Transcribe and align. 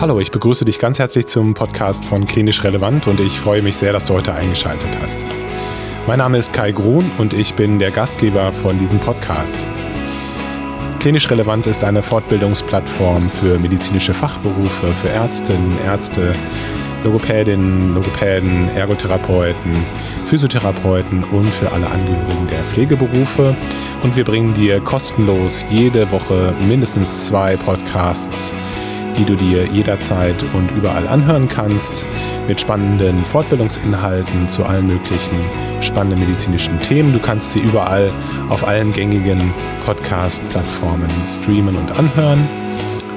Hallo, 0.00 0.20
ich 0.20 0.30
begrüße 0.30 0.64
dich 0.64 0.78
ganz 0.78 1.00
herzlich 1.00 1.26
zum 1.26 1.54
Podcast 1.54 2.04
von 2.04 2.24
Klinisch 2.24 2.62
Relevant 2.62 3.08
und 3.08 3.18
ich 3.18 3.40
freue 3.40 3.62
mich 3.62 3.76
sehr, 3.76 3.92
dass 3.92 4.06
du 4.06 4.14
heute 4.14 4.32
eingeschaltet 4.32 4.96
hast. 5.02 5.26
Mein 6.06 6.18
Name 6.18 6.38
ist 6.38 6.52
Kai 6.52 6.70
Grun 6.70 7.10
und 7.18 7.32
ich 7.34 7.54
bin 7.54 7.80
der 7.80 7.90
Gastgeber 7.90 8.52
von 8.52 8.78
diesem 8.78 9.00
Podcast. 9.00 9.66
Klinisch 11.00 11.28
Relevant 11.28 11.66
ist 11.66 11.82
eine 11.82 12.00
Fortbildungsplattform 12.00 13.28
für 13.28 13.58
medizinische 13.58 14.14
Fachberufe, 14.14 14.94
für 14.94 15.08
Ärztinnen, 15.08 15.76
Ärzte, 15.84 16.32
Logopädinnen, 17.02 17.96
Logopäden, 17.96 18.68
Ergotherapeuten, 18.68 19.84
Physiotherapeuten 20.24 21.24
und 21.24 21.52
für 21.52 21.72
alle 21.72 21.88
Angehörigen 21.88 22.46
der 22.48 22.62
Pflegeberufe. 22.62 23.56
Und 24.04 24.14
wir 24.14 24.22
bringen 24.22 24.54
dir 24.54 24.80
kostenlos 24.80 25.64
jede 25.68 26.12
Woche 26.12 26.54
mindestens 26.68 27.26
zwei 27.26 27.56
Podcasts 27.56 28.54
die 29.18 29.24
du 29.24 29.36
dir 29.36 29.66
jederzeit 29.66 30.42
und 30.54 30.70
überall 30.70 31.08
anhören 31.08 31.48
kannst, 31.48 32.08
mit 32.46 32.60
spannenden 32.60 33.24
Fortbildungsinhalten 33.24 34.48
zu 34.48 34.64
allen 34.64 34.86
möglichen 34.86 35.44
spannenden 35.80 36.20
medizinischen 36.20 36.78
Themen. 36.80 37.12
Du 37.12 37.18
kannst 37.18 37.52
sie 37.52 37.58
überall 37.58 38.12
auf 38.48 38.66
allen 38.66 38.92
gängigen 38.92 39.52
Podcast-Plattformen 39.84 41.10
streamen 41.26 41.76
und 41.76 41.90
anhören. 41.98 42.48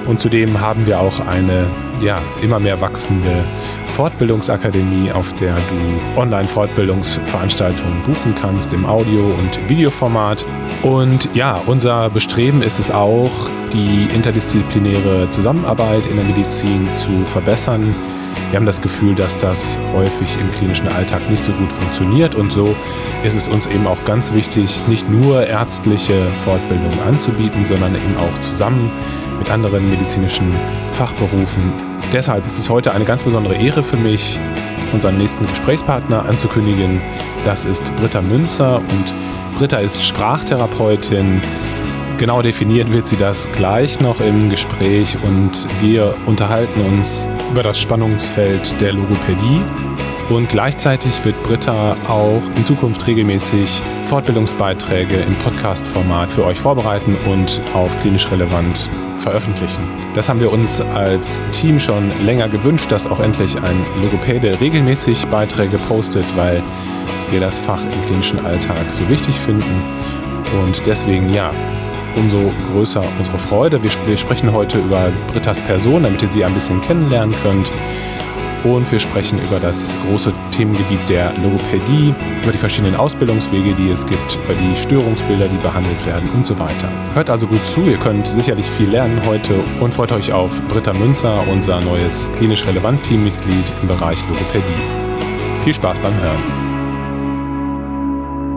Und 0.06 0.20
zudem 0.20 0.60
haben 0.60 0.86
wir 0.86 1.00
auch 1.00 1.20
eine 1.20 1.70
ja, 2.00 2.20
immer 2.42 2.58
mehr 2.58 2.80
wachsende 2.80 3.44
Fortbildungsakademie, 3.86 5.12
auf 5.12 5.32
der 5.34 5.54
du 5.54 6.20
Online-Fortbildungsveranstaltungen 6.20 8.02
buchen 8.02 8.34
kannst 8.34 8.72
im 8.72 8.84
Audio- 8.84 9.34
und 9.38 9.68
Videoformat. 9.68 10.44
Und 10.82 11.28
ja, 11.34 11.60
unser 11.66 12.10
Bestreben 12.10 12.62
ist 12.62 12.78
es 12.78 12.90
auch, 12.90 13.30
die 13.72 14.08
interdisziplinäre 14.14 15.30
Zusammenarbeit 15.30 16.06
in 16.06 16.16
der 16.16 16.24
Medizin 16.24 16.90
zu 16.90 17.24
verbessern. 17.24 17.94
Wir 18.52 18.58
haben 18.58 18.66
das 18.66 18.82
Gefühl, 18.82 19.14
dass 19.14 19.38
das 19.38 19.78
häufig 19.94 20.38
im 20.38 20.50
klinischen 20.50 20.86
Alltag 20.86 21.22
nicht 21.30 21.42
so 21.42 21.54
gut 21.54 21.72
funktioniert 21.72 22.34
und 22.34 22.52
so 22.52 22.76
ist 23.24 23.34
es 23.34 23.48
uns 23.48 23.66
eben 23.66 23.86
auch 23.86 24.04
ganz 24.04 24.34
wichtig, 24.34 24.86
nicht 24.88 25.08
nur 25.08 25.46
ärztliche 25.46 26.30
Fortbildung 26.32 26.92
anzubieten, 27.08 27.64
sondern 27.64 27.94
eben 27.94 28.14
auch 28.18 28.36
zusammen 28.40 28.92
mit 29.38 29.50
anderen 29.50 29.88
medizinischen 29.88 30.52
Fachberufen. 30.90 31.72
Deshalb 32.12 32.44
ist 32.44 32.58
es 32.58 32.68
heute 32.68 32.92
eine 32.92 33.06
ganz 33.06 33.24
besondere 33.24 33.54
Ehre 33.54 33.82
für 33.82 33.96
mich, 33.96 34.38
unseren 34.92 35.16
nächsten 35.16 35.46
Gesprächspartner 35.46 36.26
anzukündigen. 36.26 37.00
Das 37.44 37.64
ist 37.64 37.82
Britta 37.96 38.20
Münzer 38.20 38.80
und 38.80 39.14
Britta 39.56 39.78
ist 39.78 40.04
Sprachtherapeutin. 40.04 41.40
Genau 42.22 42.40
definiert 42.40 42.92
wird 42.92 43.08
sie 43.08 43.16
das 43.16 43.50
gleich 43.50 43.98
noch 43.98 44.20
im 44.20 44.48
Gespräch 44.48 45.20
und 45.24 45.66
wir 45.80 46.14
unterhalten 46.24 46.80
uns 46.80 47.28
über 47.50 47.64
das 47.64 47.80
Spannungsfeld 47.80 48.80
der 48.80 48.92
Logopädie. 48.92 49.60
Und 50.30 50.48
gleichzeitig 50.48 51.24
wird 51.24 51.42
Britta 51.42 51.96
auch 52.06 52.40
in 52.56 52.64
Zukunft 52.64 53.04
regelmäßig 53.08 53.82
Fortbildungsbeiträge 54.06 55.16
im 55.16 55.34
Podcast-Format 55.34 56.30
für 56.30 56.44
euch 56.44 56.60
vorbereiten 56.60 57.16
und 57.28 57.60
auf 57.74 57.98
klinisch 57.98 58.30
relevant 58.30 58.88
veröffentlichen. 59.18 59.82
Das 60.14 60.28
haben 60.28 60.38
wir 60.38 60.52
uns 60.52 60.80
als 60.80 61.40
Team 61.50 61.80
schon 61.80 62.12
länger 62.24 62.48
gewünscht, 62.48 62.92
dass 62.92 63.04
auch 63.04 63.18
endlich 63.18 63.60
ein 63.60 63.84
Logopäde 64.00 64.60
regelmäßig 64.60 65.26
Beiträge 65.26 65.76
postet, 65.76 66.36
weil 66.36 66.62
wir 67.32 67.40
das 67.40 67.58
Fach 67.58 67.82
im 67.82 68.06
klinischen 68.06 68.46
Alltag 68.46 68.92
so 68.92 69.08
wichtig 69.08 69.34
finden. 69.34 69.82
Und 70.62 70.86
deswegen, 70.86 71.32
ja, 71.34 71.52
umso 72.16 72.52
größer 72.70 73.02
unsere 73.18 73.38
Freude. 73.38 73.82
Wir, 73.82 73.90
wir 74.06 74.16
sprechen 74.16 74.52
heute 74.52 74.78
über 74.78 75.12
Britta's 75.28 75.60
Person, 75.60 76.02
damit 76.04 76.22
ihr 76.22 76.28
sie 76.28 76.44
ein 76.44 76.54
bisschen 76.54 76.80
kennenlernen 76.80 77.34
könnt. 77.42 77.72
Und 78.64 78.90
wir 78.92 79.00
sprechen 79.00 79.40
über 79.40 79.58
das 79.58 79.96
große 80.06 80.32
Themengebiet 80.52 81.08
der 81.08 81.36
Logopädie, 81.38 82.14
über 82.42 82.52
die 82.52 82.58
verschiedenen 82.58 82.94
Ausbildungswege, 82.94 83.74
die 83.74 83.90
es 83.90 84.06
gibt, 84.06 84.38
über 84.44 84.54
die 84.54 84.76
Störungsbilder, 84.76 85.48
die 85.48 85.58
behandelt 85.58 86.06
werden 86.06 86.30
und 86.30 86.46
so 86.46 86.56
weiter. 86.60 86.88
Hört 87.12 87.28
also 87.28 87.48
gut 87.48 87.66
zu, 87.66 87.80
ihr 87.82 87.96
könnt 87.98 88.28
sicherlich 88.28 88.66
viel 88.66 88.90
lernen 88.90 89.20
heute 89.26 89.54
und 89.80 89.92
freut 89.92 90.12
euch 90.12 90.32
auf 90.32 90.62
Britta 90.68 90.92
Münzer, 90.92 91.44
unser 91.48 91.80
neues 91.80 92.30
klinisch 92.36 92.64
relevant 92.64 93.02
Teammitglied 93.02 93.72
im 93.80 93.88
Bereich 93.88 94.20
Logopädie. 94.28 94.62
Viel 95.64 95.74
Spaß 95.74 95.98
beim 95.98 96.14
Hören. 96.20 96.42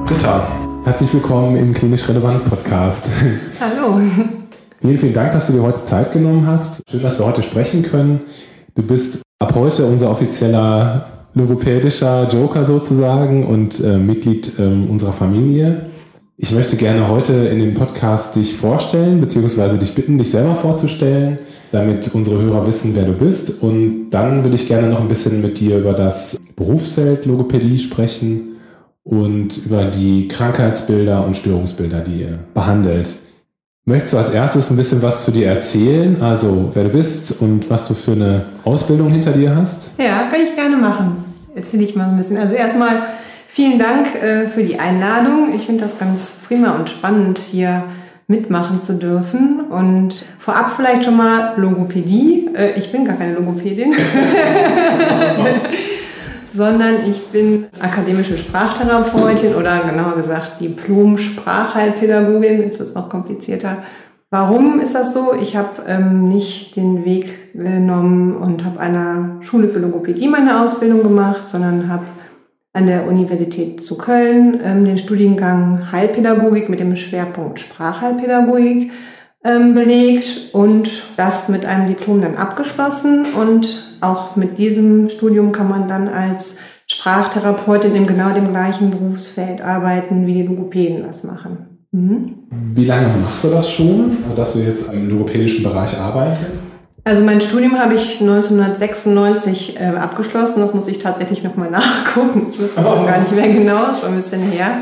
Britta, 0.05 0.47
herzlich 0.85 1.12
willkommen 1.16 1.57
im 1.57 1.73
klinisch 1.73 2.07
relevant 2.07 2.46
Podcast. 2.46 3.09
Hallo. 3.59 4.00
Vielen, 4.81 4.97
vielen 5.00 5.13
Dank, 5.13 5.31
dass 5.31 5.47
du 5.47 5.53
dir 5.53 5.63
heute 5.63 5.84
Zeit 5.84 6.13
genommen 6.13 6.46
hast. 6.46 6.84
Schön, 6.88 7.01
dass 7.01 7.18
wir 7.18 7.25
heute 7.25 7.41
sprechen 7.41 7.81
können. 7.81 8.22
Du 8.75 8.84
bist 8.84 9.24
ab 9.40 9.56
heute 9.56 9.88
unser 9.88 10.12
offizieller 10.12 11.07
logopädischer 11.34 12.29
Joker 12.29 12.66
sozusagen 12.66 13.47
und 13.47 13.84
äh, 13.84 13.97
Mitglied 13.97 14.59
äh, 14.59 14.62
unserer 14.62 15.12
Familie. 15.12 15.88
Ich 16.38 16.51
möchte 16.51 16.75
gerne 16.75 17.07
heute 17.07 17.34
in 17.34 17.57
dem 17.57 17.74
Podcast 17.74 18.35
dich 18.35 18.56
vorstellen, 18.56 19.19
beziehungsweise 19.19 19.79
dich 19.79 19.95
bitten, 19.95 20.19
dich 20.19 20.29
selber 20.29 20.53
vorzustellen, 20.53 21.40
damit 21.72 22.13
unsere 22.13 22.40
Hörer 22.40 22.68
wissen, 22.68 22.91
wer 22.95 23.06
du 23.06 23.13
bist. 23.13 23.63
Und 23.63 24.12
dann 24.12 24.44
würde 24.44 24.56
ich 24.56 24.68
gerne 24.68 24.88
noch 24.88 25.01
ein 25.01 25.07
bisschen 25.07 25.41
mit 25.41 25.59
dir 25.59 25.79
über 25.79 25.94
das 25.94 26.38
Berufsfeld 26.56 27.25
Logopädie 27.25 27.79
sprechen 27.79 28.54
und 29.05 29.66
über 29.66 29.85
die 29.85 30.27
Krankheitsbilder 30.27 31.25
und 31.25 31.38
Störungsbilder, 31.38 32.01
die 32.01 32.21
ihr 32.21 32.39
behandelt. 32.53 33.09
Möchtest 33.85 34.13
du 34.13 34.17
als 34.17 34.31
erstes 34.31 34.71
ein 34.71 34.77
bisschen 34.77 35.03
was 35.03 35.23
zu 35.25 35.31
dir 35.31 35.47
erzählen? 35.47 36.19
Also, 36.19 36.71
wer 36.73 36.85
du 36.85 36.89
bist 36.89 37.39
und 37.39 37.69
was 37.69 37.88
du 37.88 37.94
für 37.94 38.13
eine 38.13 38.45
Ausbildung 38.63 39.11
hinter 39.11 39.31
dir 39.31 39.55
hast? 39.55 39.91
Ja, 39.99 40.23
kann 40.31 40.41
ich 40.44 40.55
gerne 40.55 40.75
machen. 40.75 41.23
Erzähle 41.53 41.83
ich 41.83 41.95
mal 41.95 42.09
ein 42.09 42.17
bisschen. 42.17 42.38
Also 42.38 42.55
erstmal 42.55 43.03
vielen 43.47 43.77
Dank 43.77 44.15
äh, 44.15 44.49
für 44.49 44.63
die 44.63 44.79
Einladung. 44.79 45.53
Ich 45.55 45.67
finde 45.67 45.83
das 45.83 45.99
ganz 45.99 46.39
prima 46.47 46.71
und 46.71 46.89
spannend, 46.89 47.38
hier 47.38 47.83
mitmachen 48.27 48.79
zu 48.79 48.97
dürfen. 48.97 49.61
Und 49.69 50.25
vorab 50.39 50.71
vielleicht 50.75 51.05
schon 51.05 51.15
mal 51.15 51.53
Logopädie. 51.57 52.49
Äh, 52.57 52.71
ich 52.79 52.91
bin 52.91 53.05
gar 53.05 53.17
keine 53.17 53.35
Logopädin. 53.35 53.94
sondern 56.55 57.09
ich 57.09 57.27
bin 57.27 57.66
akademische 57.79 58.38
Sprachtherapeutin 58.38 59.55
oder 59.55 59.79
genauer 59.79 60.16
gesagt 60.16 60.61
Diplom-Sprachheilpädagogin. 60.61 62.61
Jetzt 62.61 62.79
wird 62.79 62.89
es 62.89 62.95
noch 62.95 63.09
komplizierter. 63.09 63.83
Warum 64.31 64.79
ist 64.79 64.95
das 64.95 65.13
so? 65.13 65.33
Ich 65.39 65.55
habe 65.55 65.83
ähm, 65.88 66.29
nicht 66.29 66.75
den 66.75 67.05
Weg 67.05 67.53
genommen 67.53 68.35
und 68.35 68.65
habe 68.65 68.79
an 68.79 68.95
einer 68.95 69.38
Schule 69.41 69.67
für 69.67 69.79
Logopädie 69.79 70.27
meine 70.27 70.61
Ausbildung 70.61 71.03
gemacht, 71.03 71.47
sondern 71.47 71.89
habe 71.89 72.05
an 72.73 72.88
der 72.88 73.07
Universität 73.07 73.85
zu 73.85 73.97
Köln 73.97 74.59
ähm, 74.63 74.83
den 74.83 74.97
Studiengang 74.97 75.91
Heilpädagogik 75.91 76.69
mit 76.69 76.79
dem 76.79 76.95
Schwerpunkt 76.95 77.59
Sprachheilpädagogik 77.59 78.91
ähm, 79.45 79.73
belegt 79.73 80.53
und 80.53 81.03
das 81.17 81.49
mit 81.49 81.65
einem 81.65 81.88
Diplom 81.88 82.21
dann 82.21 82.35
abgeschlossen 82.35 83.25
und 83.39 83.84
auch 84.05 84.35
mit 84.35 84.57
diesem 84.57 85.09
Studium 85.09 85.51
kann 85.51 85.69
man 85.69 85.88
dann 85.88 86.07
als 86.07 86.59
Sprachtherapeutin 86.88 87.95
in 87.95 88.05
genau 88.05 88.33
dem 88.33 88.49
gleichen 88.49 88.91
Berufsfeld 88.91 89.61
arbeiten, 89.61 90.27
wie 90.27 90.33
die 90.33 90.43
Logopäden 90.43 91.03
das 91.05 91.23
machen. 91.23 91.88
Mhm. 91.91 92.35
Wie 92.75 92.85
lange 92.85 93.07
machst 93.21 93.44
du 93.44 93.49
das 93.49 93.69
schon, 93.69 94.15
dass 94.35 94.53
du 94.53 94.59
jetzt 94.59 94.91
im 94.91 95.09
logopädischen 95.09 95.63
Bereich 95.63 95.97
arbeitest? 95.97 96.45
Also 97.03 97.23
mein 97.23 97.39
Studium 97.39 97.79
habe 97.79 97.94
ich 97.94 98.19
1996 98.19 99.79
äh, 99.79 99.95
abgeschlossen. 99.95 100.59
Das 100.59 100.73
muss 100.73 100.88
ich 100.88 100.97
tatsächlich 100.97 101.44
nochmal 101.44 101.69
nachgucken. 101.71 102.47
Ich 102.51 102.59
wusste 102.59 102.81
es 102.81 102.88
schon 102.88 103.05
gar 103.05 103.19
nicht 103.19 103.33
mehr 103.33 103.47
genau, 103.47 103.88
das 103.88 103.99
schon 103.99 104.09
ein 104.09 104.15
bisschen 104.17 104.41
her. 104.41 104.79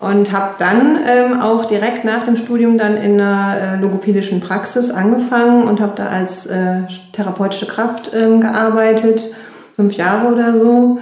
Und 0.00 0.32
habe 0.32 0.54
dann 0.58 0.98
ähm, 1.06 1.40
auch 1.40 1.66
direkt 1.66 2.04
nach 2.04 2.24
dem 2.24 2.36
Studium 2.36 2.78
dann 2.78 2.96
in 2.96 3.20
einer 3.20 3.56
äh, 3.60 3.76
logopädischen 3.76 4.40
Praxis 4.40 4.90
angefangen 4.90 5.68
und 5.68 5.80
habe 5.80 5.92
da 5.94 6.06
als 6.06 6.46
äh, 6.46 6.80
therapeutische 7.12 7.66
Kraft 7.66 8.10
ähm, 8.14 8.40
gearbeitet, 8.40 9.34
fünf 9.76 9.94
Jahre 9.94 10.32
oder 10.32 10.54
so. 10.58 10.98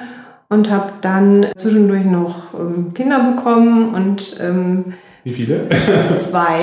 Und 0.51 0.71
habe 0.71 0.93
dann 1.01 1.47
zwischendurch 1.57 2.05
noch 2.05 2.55
ähm, 2.55 2.93
Kinder 2.93 3.21
bekommen 3.21 3.95
und... 3.95 4.37
Ähm, 4.41 4.95
Wie 5.23 5.33
viele? 5.33 5.69
Zwei. 6.19 6.63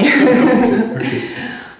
okay 0.96 1.22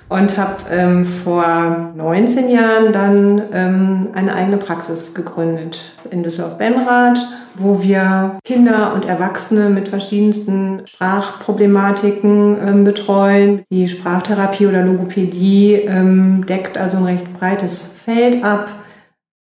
und 0.10 0.38
habe 0.38 0.58
ähm, 0.72 1.06
vor 1.06 1.92
19 1.96 2.50
Jahren 2.50 2.94
dann 2.94 3.42
ähm, 3.54 4.10
eine 4.14 4.36
eigene 4.36 4.58
Praxis 4.58 5.14
gegründet 5.14 5.92
in 6.12 6.24
Düsseldorf-Benrath, 6.24 7.20
wo 7.58 7.82
wir 7.82 8.40
Kinder 8.44 8.94
und 8.94 9.06
Erwachsene 9.06 9.70
mit 9.70 9.90
verschiedensten 9.90 10.82
Sprachproblematiken 10.86 12.58
ähm, 12.62 12.84
betreuen. 12.84 13.64
Die 13.70 13.88
Sprachtherapie 13.88 14.68
oder 14.68 14.84
Logopädie 14.84 15.74
ähm, 15.74 16.46
deckt 16.46 16.78
also 16.78 16.98
ein 16.98 17.04
recht 17.06 17.40
breites 17.40 17.98
Feld 18.04 18.44
ab. 18.44 18.68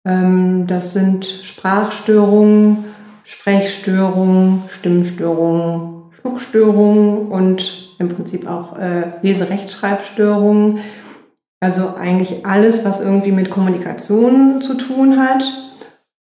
Ähm, 0.06 0.68
das 0.68 0.94
sind 0.94 1.26
Sprachstörungen, 1.26 2.86
Sprechstörungen, 3.24 4.64
Stimmstörungen, 4.68 6.12
Schluckstörungen 6.20 7.28
und 7.28 7.96
im 8.00 8.10
Prinzip 8.10 8.48
auch 8.48 8.78
äh, 8.78 9.04
Leserechtschreibstörungen. 9.22 10.80
Also 11.60 11.96
eigentlich 11.98 12.46
alles, 12.46 12.84
was 12.84 13.00
irgendwie 13.00 13.32
mit 13.32 13.50
Kommunikation 13.50 14.60
zu 14.62 14.76
tun 14.76 15.18
hat 15.18 15.44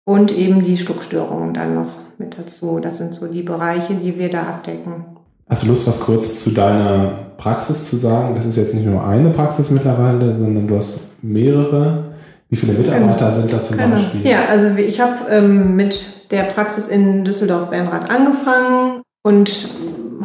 und 0.05 0.37
eben 0.37 0.65
die 0.65 0.77
Schluckstörungen 0.77 1.55
dann 1.55 1.75
noch 1.75 1.93
mit 2.19 2.39
dazu. 2.39 2.79
Das 2.81 2.99
sind 2.99 3.15
so 3.15 3.27
die 3.27 3.43
Bereiche, 3.43 3.95
die 3.95 4.19
wir 4.19 4.31
da 4.31 4.43
abdecken. 4.43 5.05
Hast 5.49 5.65
du 5.65 5.67
Lust, 5.69 5.87
was 5.87 6.01
kurz 6.01 6.43
zu 6.43 6.51
deiner 6.51 7.13
Praxis 7.37 7.89
zu 7.89 7.97
sagen? 7.97 8.35
Das 8.35 8.47
ist 8.47 8.57
jetzt 8.57 8.75
nicht 8.75 8.87
nur 8.87 9.05
eine 9.05 9.31
Praxis 9.31 9.71
mittlerweile, 9.71 10.37
sondern 10.37 10.67
du 10.67 10.77
hast 10.77 11.01
mehrere. 11.21 12.13
Wie 12.49 12.57
viele 12.57 12.75
Mitarbeiter 12.75 13.27
genau. 13.27 13.31
sind 13.31 13.53
da 13.53 13.63
zum 13.63 13.77
genau. 13.77 13.97
Beispiel? 13.97 14.27
Ja, 14.31 14.47
also 14.51 14.67
ich 14.77 15.01
habe 15.01 15.31
ähm, 15.31 15.75
mit 15.75 16.31
der 16.31 16.45
Praxis 16.45 16.89
in 16.89 17.25
Düsseldorf-Bernrad 17.25 18.11
angefangen 18.11 19.03
und 19.23 19.69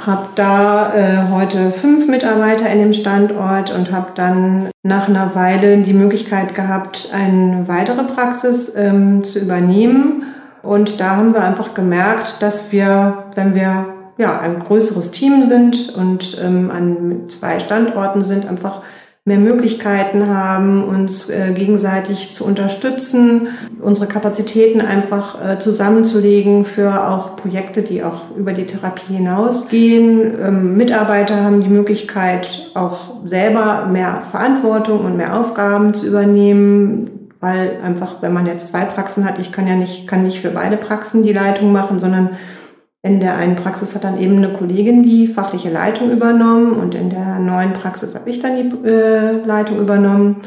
habe 0.05 0.27
da 0.35 0.93
äh, 0.93 1.31
heute 1.31 1.71
fünf 1.71 2.07
Mitarbeiter 2.07 2.69
in 2.69 2.79
dem 2.79 2.93
Standort 2.93 3.73
und 3.73 3.91
habe 3.91 4.07
dann 4.15 4.69
nach 4.83 5.07
einer 5.07 5.33
Weile 5.35 5.77
die 5.77 5.93
Möglichkeit 5.93 6.55
gehabt, 6.55 7.09
eine 7.13 7.67
weitere 7.67 8.03
Praxis 8.03 8.75
ähm, 8.75 9.23
zu 9.23 9.39
übernehmen. 9.39 10.23
Und 10.61 10.99
da 10.99 11.15
haben 11.15 11.33
wir 11.33 11.43
einfach 11.43 11.73
gemerkt, 11.73 12.41
dass 12.41 12.71
wir, 12.71 13.25
wenn 13.35 13.55
wir 13.55 13.85
ja, 14.17 14.39
ein 14.39 14.59
größeres 14.59 15.11
Team 15.11 15.45
sind 15.45 15.95
und 15.95 16.37
ähm, 16.43 16.71
an 16.71 17.29
zwei 17.29 17.59
Standorten 17.59 18.23
sind, 18.23 18.47
einfach 18.47 18.81
mehr 19.27 19.39
Möglichkeiten 19.39 20.29
haben, 20.29 20.85
uns 20.85 21.29
äh, 21.29 21.51
gegenseitig 21.53 22.31
zu 22.31 22.45
unterstützen, 22.45 23.49
unsere 23.81 24.07
Kapazitäten 24.07 24.79
einfach 24.79 25.35
äh, 25.45 25.59
zusammenzulegen 25.59 26.63
für 26.63 27.09
auch 27.09 27.35
Projekte, 27.35 27.81
die 27.81 28.05
auch 28.05 28.37
über 28.37 28.53
die 28.53 28.65
Therapie 28.65 29.15
hinausgehen. 29.15 30.33
Ähm, 30.41 30.77
Mitarbeiter 30.77 31.43
haben 31.43 31.61
die 31.61 31.67
Möglichkeit, 31.67 32.69
auch 32.73 33.15
selber 33.25 33.89
mehr 33.91 34.23
Verantwortung 34.31 35.01
und 35.01 35.17
mehr 35.17 35.37
Aufgaben 35.37 35.93
zu 35.93 36.07
übernehmen, 36.07 37.29
weil 37.41 37.71
einfach, 37.83 38.21
wenn 38.21 38.31
man 38.31 38.45
jetzt 38.45 38.69
zwei 38.69 38.85
Praxen 38.85 39.25
hat, 39.25 39.39
ich 39.39 39.51
kann 39.51 39.67
ja 39.67 39.75
nicht, 39.75 40.07
kann 40.07 40.23
nicht 40.23 40.39
für 40.39 40.51
beide 40.51 40.77
Praxen 40.77 41.23
die 41.23 41.33
Leitung 41.33 41.73
machen, 41.73 41.99
sondern 41.99 42.29
in 43.03 43.19
der 43.19 43.35
einen 43.35 43.55
Praxis 43.55 43.95
hat 43.95 44.03
dann 44.03 44.19
eben 44.19 44.37
eine 44.37 44.49
Kollegin 44.49 45.03
die 45.03 45.27
fachliche 45.27 45.69
Leitung 45.69 46.11
übernommen 46.11 46.73
und 46.73 46.95
in 46.95 47.09
der 47.09 47.39
neuen 47.39 47.73
Praxis 47.73 48.15
habe 48.15 48.29
ich 48.29 48.39
dann 48.39 48.55
die 48.55 48.87
äh, 48.87 49.45
Leitung 49.45 49.79
übernommen. 49.79 50.37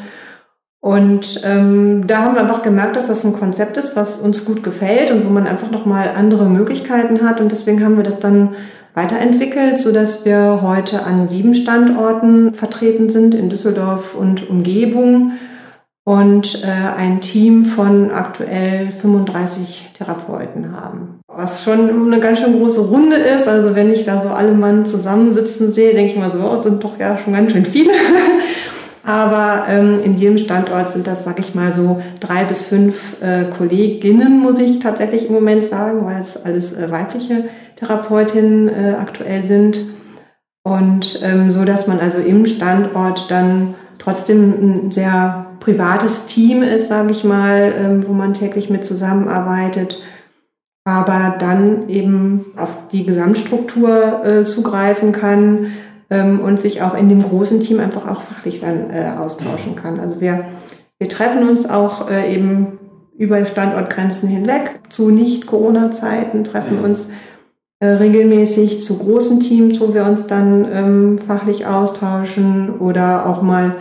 Und 0.82 1.42
ähm, 1.44 2.06
da 2.06 2.22
haben 2.22 2.34
wir 2.34 2.42
einfach 2.42 2.62
gemerkt, 2.62 2.96
dass 2.96 3.08
das 3.08 3.24
ein 3.24 3.34
Konzept 3.34 3.76
ist, 3.76 3.96
was 3.96 4.20
uns 4.20 4.46
gut 4.46 4.62
gefällt 4.62 5.10
und 5.10 5.26
wo 5.26 5.30
man 5.30 5.46
einfach 5.46 5.70
nochmal 5.70 6.12
andere 6.16 6.46
Möglichkeiten 6.46 7.22
hat. 7.22 7.40
Und 7.40 7.52
deswegen 7.52 7.84
haben 7.84 7.96
wir 7.96 8.02
das 8.02 8.18
dann 8.18 8.54
weiterentwickelt, 8.94 9.78
so 9.78 9.92
dass 9.92 10.24
wir 10.24 10.60
heute 10.62 11.04
an 11.04 11.28
sieben 11.28 11.54
Standorten 11.54 12.54
vertreten 12.54 13.10
sind 13.10 13.34
in 13.34 13.50
Düsseldorf 13.50 14.14
und 14.14 14.48
Umgebung 14.48 15.32
und 16.04 16.64
äh, 16.64 16.68
ein 16.96 17.20
Team 17.20 17.64
von 17.66 18.10
aktuell 18.10 18.90
35 18.90 19.90
Therapeuten 19.94 20.74
haben. 20.74 21.19
Was 21.36 21.62
schon 21.62 22.06
eine 22.06 22.18
ganz 22.18 22.40
schön 22.40 22.58
große 22.58 22.80
Runde 22.80 23.16
ist. 23.16 23.46
Also 23.46 23.76
wenn 23.76 23.92
ich 23.92 24.04
da 24.04 24.18
so 24.18 24.30
alle 24.30 24.52
Mann 24.52 24.84
zusammensitzen 24.84 25.72
sehe, 25.72 25.94
denke 25.94 26.12
ich 26.12 26.18
mal 26.18 26.32
so, 26.32 26.38
oh, 26.40 26.60
sind 26.62 26.82
doch 26.82 26.98
ja 26.98 27.18
schon 27.18 27.34
ganz 27.34 27.52
schön 27.52 27.64
viele. 27.64 27.92
Aber 29.04 29.66
ähm, 29.68 30.00
in 30.04 30.16
jedem 30.16 30.38
Standort 30.38 30.90
sind 30.90 31.06
das, 31.06 31.24
sag 31.24 31.38
ich 31.38 31.54
mal, 31.54 31.72
so 31.72 32.02
drei 32.18 32.44
bis 32.44 32.62
fünf 32.62 33.22
äh, 33.22 33.44
Kolleginnen, 33.44 34.40
muss 34.40 34.58
ich 34.58 34.80
tatsächlich 34.80 35.26
im 35.26 35.32
Moment 35.32 35.64
sagen, 35.64 36.04
weil 36.04 36.20
es 36.20 36.44
alles 36.44 36.76
äh, 36.76 36.90
weibliche 36.90 37.44
Therapeutinnen 37.76 38.68
äh, 38.68 38.94
aktuell 39.00 39.42
sind. 39.44 39.80
Und 40.62 41.20
ähm, 41.24 41.50
so, 41.50 41.64
dass 41.64 41.86
man 41.86 42.00
also 42.00 42.18
im 42.18 42.44
Standort 42.44 43.30
dann 43.30 43.74
trotzdem 43.98 44.86
ein 44.86 44.92
sehr 44.92 45.46
privates 45.60 46.26
Team 46.26 46.62
ist, 46.62 46.88
sage 46.88 47.12
ich 47.12 47.24
mal, 47.24 47.72
ähm, 47.78 48.04
wo 48.06 48.12
man 48.12 48.34
täglich 48.34 48.68
mit 48.68 48.84
zusammenarbeitet, 48.84 50.02
aber 50.84 51.36
dann 51.38 51.88
eben 51.88 52.46
auf 52.56 52.76
die 52.90 53.04
Gesamtstruktur 53.04 54.24
äh, 54.24 54.44
zugreifen 54.44 55.12
kann 55.12 55.72
ähm, 56.08 56.40
und 56.40 56.58
sich 56.58 56.82
auch 56.82 56.94
in 56.96 57.08
dem 57.08 57.22
großen 57.22 57.60
Team 57.60 57.80
einfach 57.80 58.08
auch 58.08 58.22
fachlich 58.22 58.60
dann 58.60 58.90
äh, 58.90 59.12
austauschen 59.18 59.76
kann. 59.76 60.00
Also 60.00 60.20
wir, 60.20 60.44
wir 60.98 61.08
treffen 61.08 61.48
uns 61.48 61.68
auch 61.68 62.10
äh, 62.10 62.34
eben 62.34 62.78
über 63.16 63.44
Standortgrenzen 63.44 64.28
hinweg 64.28 64.80
zu 64.88 65.10
Nicht-Corona-Zeiten, 65.10 66.44
treffen 66.44 66.78
uns 66.78 67.12
regelmäßig 67.82 68.82
zu 68.82 68.98
großen 68.98 69.40
Teams, 69.40 69.80
wo 69.80 69.94
wir 69.94 70.04
uns 70.04 70.26
dann 70.26 70.66
ähm, 70.70 71.18
fachlich 71.18 71.66
austauschen 71.66 72.78
oder 72.78 73.24
auch 73.24 73.40
mal 73.40 73.76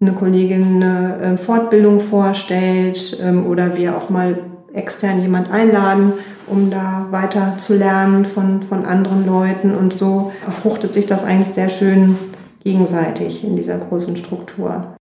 eine 0.00 0.12
Kollegin 0.12 0.82
eine 0.82 1.18
äh, 1.20 1.36
Fortbildung 1.36 2.00
vorstellt 2.00 3.16
ähm, 3.22 3.46
oder 3.46 3.76
wir 3.76 3.96
auch 3.96 4.10
mal 4.10 4.38
extern 4.72 5.22
jemand 5.22 5.50
einladen, 5.50 6.14
um 6.46 6.70
da 6.70 7.06
weiter 7.10 7.54
zu 7.58 7.74
lernen 7.76 8.24
von, 8.24 8.62
von 8.62 8.84
anderen 8.84 9.26
Leuten. 9.26 9.74
Und 9.74 9.92
so 9.92 10.32
fruchtet 10.62 10.92
sich 10.92 11.06
das 11.06 11.24
eigentlich 11.24 11.54
sehr 11.54 11.68
schön 11.68 12.16
gegenseitig 12.62 13.44
in 13.44 13.56
dieser 13.56 13.78
großen 13.78 14.16
Struktur. 14.16 14.96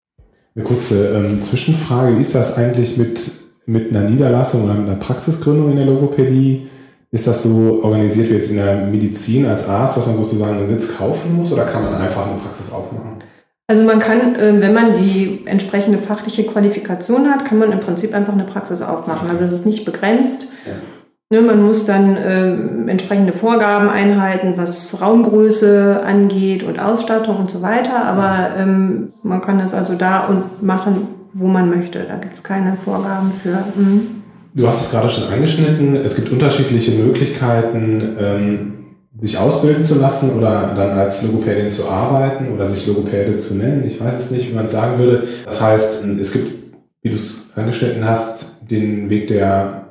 Eine 0.55 0.65
kurze 0.65 1.07
ähm, 1.15 1.41
Zwischenfrage. 1.41 2.17
Wie 2.17 2.21
ist 2.21 2.35
das 2.35 2.57
eigentlich 2.57 2.97
mit, 2.97 3.31
mit 3.65 3.95
einer 3.95 4.07
Niederlassung 4.07 4.65
oder 4.65 4.75
mit 4.75 4.87
einer 4.87 4.99
Praxisgründung 4.99 5.71
in 5.71 5.77
der 5.77 5.85
Logopädie? 5.85 6.67
Ist 7.11 7.27
das 7.27 7.43
so 7.43 7.79
organisiert 7.83 8.29
wie 8.29 8.35
jetzt 8.35 8.49
in 8.49 8.57
der 8.57 8.85
Medizin 8.87 9.45
als 9.45 9.67
Arzt, 9.67 9.97
dass 9.97 10.07
man 10.07 10.17
sozusagen 10.17 10.57
einen 10.57 10.67
Sitz 10.67 10.95
kaufen 10.97 11.35
muss 11.35 11.51
oder 11.51 11.63
kann 11.65 11.83
man 11.83 11.93
einfach 11.95 12.25
eine 12.27 12.39
Praxis 12.39 12.71
aufmachen? 12.71 13.13
Also 13.67 13.83
man 13.83 13.99
kann, 13.99 14.35
äh, 14.35 14.61
wenn 14.61 14.73
man 14.73 14.97
die 14.97 15.41
entsprechende 15.45 15.97
fachliche 15.97 16.43
Qualifikation 16.43 17.31
hat, 17.31 17.45
kann 17.45 17.59
man 17.59 17.71
im 17.71 17.79
Prinzip 17.79 18.13
einfach 18.13 18.33
eine 18.33 18.43
Praxis 18.43 18.81
aufmachen. 18.81 19.29
Also 19.29 19.45
es 19.45 19.53
ist 19.53 19.65
nicht 19.65 19.85
begrenzt. 19.85 20.47
Ja. 20.67 20.73
Ne, 21.33 21.41
man 21.41 21.63
muss 21.63 21.87
dann 21.87 22.15
äh, 22.15 22.51
entsprechende 22.91 23.33
Vorgaben 23.33 23.89
einhalten, 23.89 24.53
was 24.55 25.01
Raumgröße 25.01 26.03
angeht 26.05 26.61
und 26.61 26.79
Ausstattung 26.79 27.37
und 27.37 27.49
so 27.49 27.63
weiter. 27.63 28.05
Aber 28.05 28.51
ähm, 28.59 29.13
man 29.23 29.41
kann 29.41 29.57
das 29.57 29.73
also 29.73 29.95
da 29.95 30.27
und 30.27 30.61
machen, 30.61 31.07
wo 31.33 31.47
man 31.47 31.71
möchte. 31.71 32.05
Da 32.07 32.17
gibt 32.17 32.35
es 32.35 32.43
keine 32.43 32.77
Vorgaben 32.77 33.31
für. 33.41 33.63
Mhm. 33.75 34.21
Du 34.53 34.67
hast 34.67 34.85
es 34.85 34.91
gerade 34.91 35.09
schon 35.09 35.23
angeschnitten. 35.33 35.95
Es 35.95 36.15
gibt 36.15 36.31
unterschiedliche 36.31 36.91
Möglichkeiten, 36.91 38.15
ähm, 38.19 38.73
sich 39.19 39.35
ausbilden 39.39 39.83
zu 39.83 39.95
lassen 39.95 40.37
oder 40.37 40.75
dann 40.77 40.91
als 40.91 41.23
Logopädin 41.23 41.67
zu 41.67 41.89
arbeiten 41.89 42.53
oder 42.53 42.67
sich 42.67 42.85
Logopäde 42.85 43.37
zu 43.37 43.55
nennen. 43.55 43.83
Ich 43.87 43.99
weiß 43.99 44.25
es 44.25 44.29
nicht, 44.29 44.51
wie 44.51 44.53
man 44.53 44.65
es 44.65 44.71
sagen 44.71 44.99
würde. 44.99 45.23
Das 45.45 45.59
heißt, 45.59 46.05
es 46.05 46.31
gibt, 46.31 46.53
wie 47.01 47.09
du 47.09 47.15
es 47.15 47.47
angeschnitten 47.55 48.07
hast, 48.07 48.69
den 48.69 49.09
Weg 49.09 49.25
der 49.25 49.83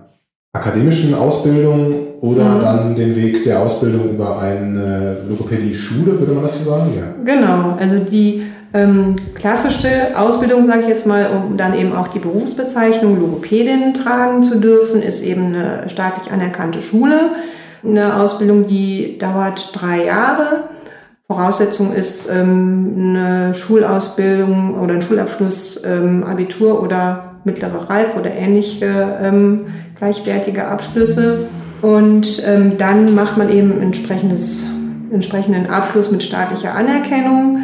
akademischen 0.53 1.15
Ausbildung 1.15 1.95
oder 2.21 2.45
mhm. 2.45 2.61
dann 2.61 2.95
den 2.95 3.17
Weg 3.17 3.43
der 3.45 3.61
Ausbildung 3.61 4.11
über 4.11 4.41
eine 4.41 5.19
Logopädie-Schule, 5.29 6.19
würde 6.19 6.33
man 6.33 6.43
das 6.43 6.63
so 6.63 6.71
sagen? 6.71 6.93
Ja. 6.97 7.15
Genau, 7.25 7.77
also 7.81 7.99
die 7.99 8.43
ähm, 8.75 9.17
klassische 9.35 10.17
Ausbildung, 10.17 10.65
sage 10.65 10.83
ich 10.83 10.89
jetzt 10.89 11.07
mal, 11.07 11.29
um 11.31 11.57
dann 11.57 11.79
eben 11.79 11.95
auch 11.95 12.09
die 12.09 12.19
Berufsbezeichnung 12.19 13.19
Logopädin 13.19 13.95
tragen 13.95 14.43
zu 14.43 14.61
dürfen, 14.61 15.03
ist 15.03 15.23
eben 15.23 15.55
eine 15.55 15.89
staatlich 15.89 16.33
anerkannte 16.33 16.83
Schule 16.83 17.33
eine 17.85 18.17
Ausbildung, 18.17 18.67
die 18.67 19.19
dauert 19.19 19.71
drei 19.75 20.05
Jahre. 20.05 20.65
Voraussetzung 21.27 21.93
ist 21.95 22.29
ähm, 22.31 22.95
eine 22.97 23.55
Schulausbildung 23.55 24.79
oder 24.79 24.95
ein 24.95 25.03
Schulabschluss, 25.03 25.81
ähm, 25.85 26.25
Abitur 26.25 26.83
oder 26.83 27.37
mittlere 27.45 27.89
Reife 27.89 28.21
oder 28.21 28.33
ähnliche 28.33 29.19
ähm, 29.21 29.67
gleichwertige 30.03 30.67
Abschlüsse. 30.67 31.47
Und 31.81 32.43
ähm, 32.45 32.77
dann 32.77 33.15
macht 33.15 33.37
man 33.37 33.49
eben 33.49 33.81
entsprechendes, 33.81 34.67
entsprechenden 35.13 35.67
Abschluss 35.67 36.11
mit 36.11 36.25
staatlicher 36.25 36.75
Anerkennung 36.75 37.59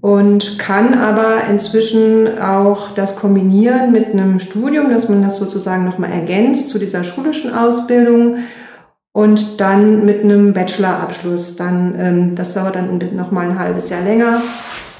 und 0.00 0.58
kann 0.60 0.94
aber 0.94 1.48
inzwischen 1.50 2.38
auch 2.38 2.92
das 2.94 3.16
kombinieren 3.16 3.90
mit 3.90 4.12
einem 4.12 4.38
Studium, 4.38 4.90
dass 4.90 5.08
man 5.08 5.22
das 5.22 5.38
sozusagen 5.38 5.84
nochmal 5.84 6.12
ergänzt 6.12 6.68
zu 6.68 6.78
dieser 6.78 7.02
schulischen 7.02 7.52
Ausbildung 7.52 8.38
und 9.12 9.60
dann 9.60 10.04
mit 10.04 10.22
einem 10.22 10.52
Bachelorabschluss. 10.52 11.56
Dann, 11.56 11.94
ähm, 11.98 12.34
das 12.36 12.54
dauert 12.54 12.76
dann 12.76 13.00
noch 13.16 13.32
mal 13.32 13.50
ein 13.50 13.58
halbes 13.58 13.90
Jahr 13.90 14.02
länger. 14.02 14.42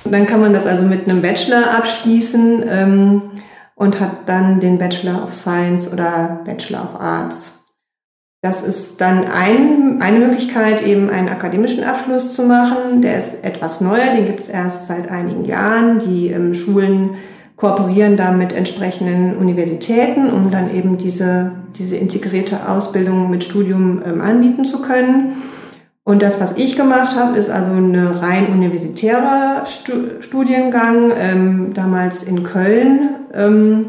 Und 0.02 0.12
dann 0.12 0.26
kann 0.26 0.40
man 0.40 0.52
das 0.52 0.66
also 0.66 0.84
mit 0.84 1.08
einem 1.08 1.22
Bachelor 1.22 1.72
abschließen 1.76 2.64
ähm, 2.68 3.22
und 3.74 4.00
hat 4.00 4.26
dann 4.28 4.60
den 4.60 4.78
Bachelor 4.78 5.24
of 5.24 5.34
Science 5.34 5.92
oder 5.92 6.40
Bachelor 6.44 6.82
of 6.84 7.00
Arts. 7.00 7.64
Das 8.44 8.62
ist 8.62 9.00
dann 9.00 9.24
ein, 9.26 10.02
eine 10.02 10.18
Möglichkeit, 10.18 10.86
eben 10.86 11.08
einen 11.08 11.30
akademischen 11.30 11.82
Abschluss 11.82 12.34
zu 12.34 12.42
machen. 12.42 13.00
Der 13.00 13.16
ist 13.16 13.42
etwas 13.42 13.80
neuer, 13.80 14.14
den 14.14 14.26
gibt 14.26 14.40
es 14.40 14.50
erst 14.50 14.86
seit 14.86 15.10
einigen 15.10 15.46
Jahren. 15.46 15.98
Die 15.98 16.28
ähm, 16.28 16.52
Schulen 16.52 17.16
kooperieren 17.56 18.18
da 18.18 18.32
mit 18.32 18.52
entsprechenden 18.52 19.36
Universitäten, 19.36 20.28
um 20.30 20.50
dann 20.50 20.74
eben 20.74 20.98
diese, 20.98 21.52
diese 21.78 21.96
integrierte 21.96 22.68
Ausbildung 22.68 23.30
mit 23.30 23.44
Studium 23.44 24.02
ähm, 24.04 24.20
anbieten 24.20 24.66
zu 24.66 24.82
können. 24.82 25.36
Und 26.04 26.23
das, 26.23 26.38
was 26.40 26.58
ich 26.58 26.76
gemacht 26.76 27.16
habe, 27.16 27.38
ist 27.38 27.49
also 27.49 27.73
eine 27.73 28.20
rein 28.20 28.49
universitärer 28.49 29.64
Studiengang, 30.20 31.12
ähm, 31.18 31.73
damals 31.73 32.23
in 32.23 32.42
Köln. 32.42 33.11
Ähm, 33.32 33.87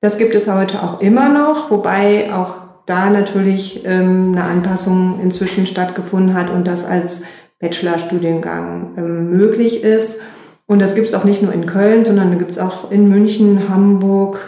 das 0.00 0.18
gibt 0.18 0.34
es 0.34 0.50
heute 0.50 0.82
auch 0.82 1.00
immer 1.00 1.28
noch, 1.28 1.70
wobei 1.70 2.32
auch 2.34 2.56
da 2.86 3.08
natürlich 3.08 3.84
ähm, 3.86 4.32
eine 4.32 4.44
Anpassung 4.44 5.20
inzwischen 5.22 5.66
stattgefunden 5.66 6.34
hat 6.34 6.50
und 6.50 6.66
das 6.66 6.84
als 6.84 7.22
Bachelorstudiengang 7.60 8.94
ähm, 8.98 9.30
möglich 9.30 9.84
ist. 9.84 10.22
Und 10.66 10.80
das 10.80 10.96
gibt 10.96 11.06
es 11.06 11.14
auch 11.14 11.24
nicht 11.24 11.40
nur 11.40 11.52
in 11.52 11.66
Köln, 11.66 12.04
sondern 12.04 12.32
da 12.32 12.36
gibt 12.36 12.50
es 12.50 12.58
auch 12.58 12.90
in 12.90 13.08
München, 13.08 13.68
Hamburg, 13.68 14.40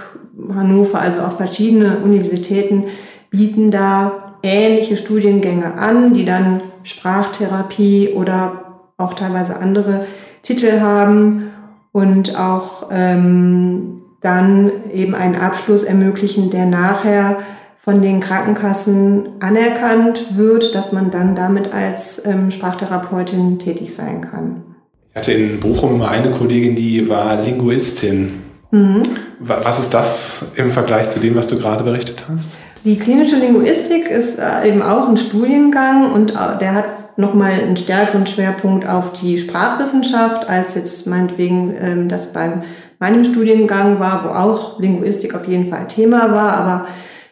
Hannover, 0.53 1.01
also 1.01 1.21
auch 1.21 1.37
verschiedene 1.37 1.99
Universitäten 1.99 2.85
bieten 3.31 3.71
da 3.71 4.39
ähnliche 4.43 4.97
Studiengänge 4.97 5.79
an, 5.79 6.13
die 6.13 6.25
dann 6.25 6.61
Sprachtherapie 6.87 8.14
oder 8.14 8.83
auch 8.97 9.14
teilweise 9.14 9.59
andere 9.59 10.07
Titel 10.43 10.81
haben 10.81 11.50
und 11.93 12.38
auch 12.38 12.88
ähm, 12.90 14.02
dann 14.21 14.71
eben 14.93 15.14
einen 15.14 15.37
Abschluss 15.37 15.83
ermöglichen, 15.83 16.50
der 16.50 16.66
nachher 16.66 17.38
von 17.81 18.02
den 18.02 18.21
Krankenkassen 18.21 19.28
anerkannt 19.40 20.37
wird, 20.37 20.75
dass 20.75 20.93
man 20.93 21.11
dann 21.11 21.37
damit 21.37 21.73
als 21.73 22.25
ähm, 22.25 22.50
Sprachtherapeutin 22.50 23.59
tätig 23.59 23.95
sein 23.95 24.28
kann. 24.28 24.62
Ich 25.11 25.16
hatte 25.16 25.33
in 25.33 25.61
Bochum 25.61 25.95
immer 25.95 26.09
eine 26.09 26.31
Kollegin, 26.31 26.75
die 26.76 27.09
war 27.09 27.40
Linguistin. 27.40 28.43
Mhm. 28.71 29.02
Was 29.38 29.78
ist 29.78 29.95
das 29.95 30.47
im 30.57 30.71
Vergleich 30.71 31.11
zu 31.11 31.21
dem, 31.21 31.37
was 31.37 31.47
du 31.47 31.59
gerade 31.59 31.85
berichtet 31.85 32.25
hast? 32.28 32.50
Die 32.87 32.97
klinische 33.00 33.35
Linguistik 33.35 34.09
ist 34.09 34.38
äh, 34.38 34.69
eben 34.69 34.81
auch 34.81 35.09
ein 35.09 35.16
Studiengang 35.16 36.12
und 36.12 36.31
äh, 36.31 36.57
der 36.61 36.73
hat 36.73 37.19
nochmal 37.19 37.50
einen 37.50 37.76
stärkeren 37.76 38.28
Schwerpunkt 38.28 38.88
auf 38.88 39.12
die 39.12 39.38
Sprachwissenschaft, 39.38 40.49
als 40.49 40.76
jetzt 40.76 41.09
meinetwegen 41.09 41.75
ähm, 41.81 42.09
das 42.09 42.33
beim 42.33 42.62
meinem 43.00 43.25
Studiengang 43.25 43.99
war, 43.99 44.25
wo 44.25 44.28
auch 44.28 44.78
Linguistik 44.78 45.35
auf 45.35 45.49
jeden 45.49 45.69
Fall 45.69 45.88
Thema 45.88 46.31
war, 46.31 46.52
aber 46.52 46.87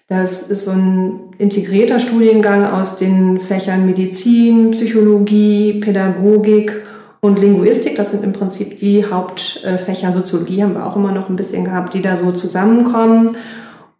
das 0.08 0.42
ist 0.50 0.64
so 0.64 0.72
ein 0.72 1.20
integrierter 1.38 2.00
Studiengang 2.00 2.66
aus 2.66 2.96
den 2.96 3.38
Fächern 3.38 3.86
Medizin, 3.86 4.72
Psychologie, 4.72 5.74
Pädagogik 5.74 6.82
und 7.20 7.38
Linguistik. 7.38 7.94
Das 7.94 8.10
sind 8.10 8.24
im 8.24 8.32
Prinzip 8.32 8.80
die 8.80 9.06
Hauptfächer. 9.06 10.12
Soziologie 10.12 10.64
haben 10.64 10.74
wir 10.74 10.84
auch 10.84 10.96
immer 10.96 11.12
noch 11.12 11.30
ein 11.30 11.36
bisschen 11.36 11.64
gehabt, 11.64 11.94
die 11.94 12.02
da 12.02 12.16
so 12.16 12.32
zusammenkommen. 12.32 13.36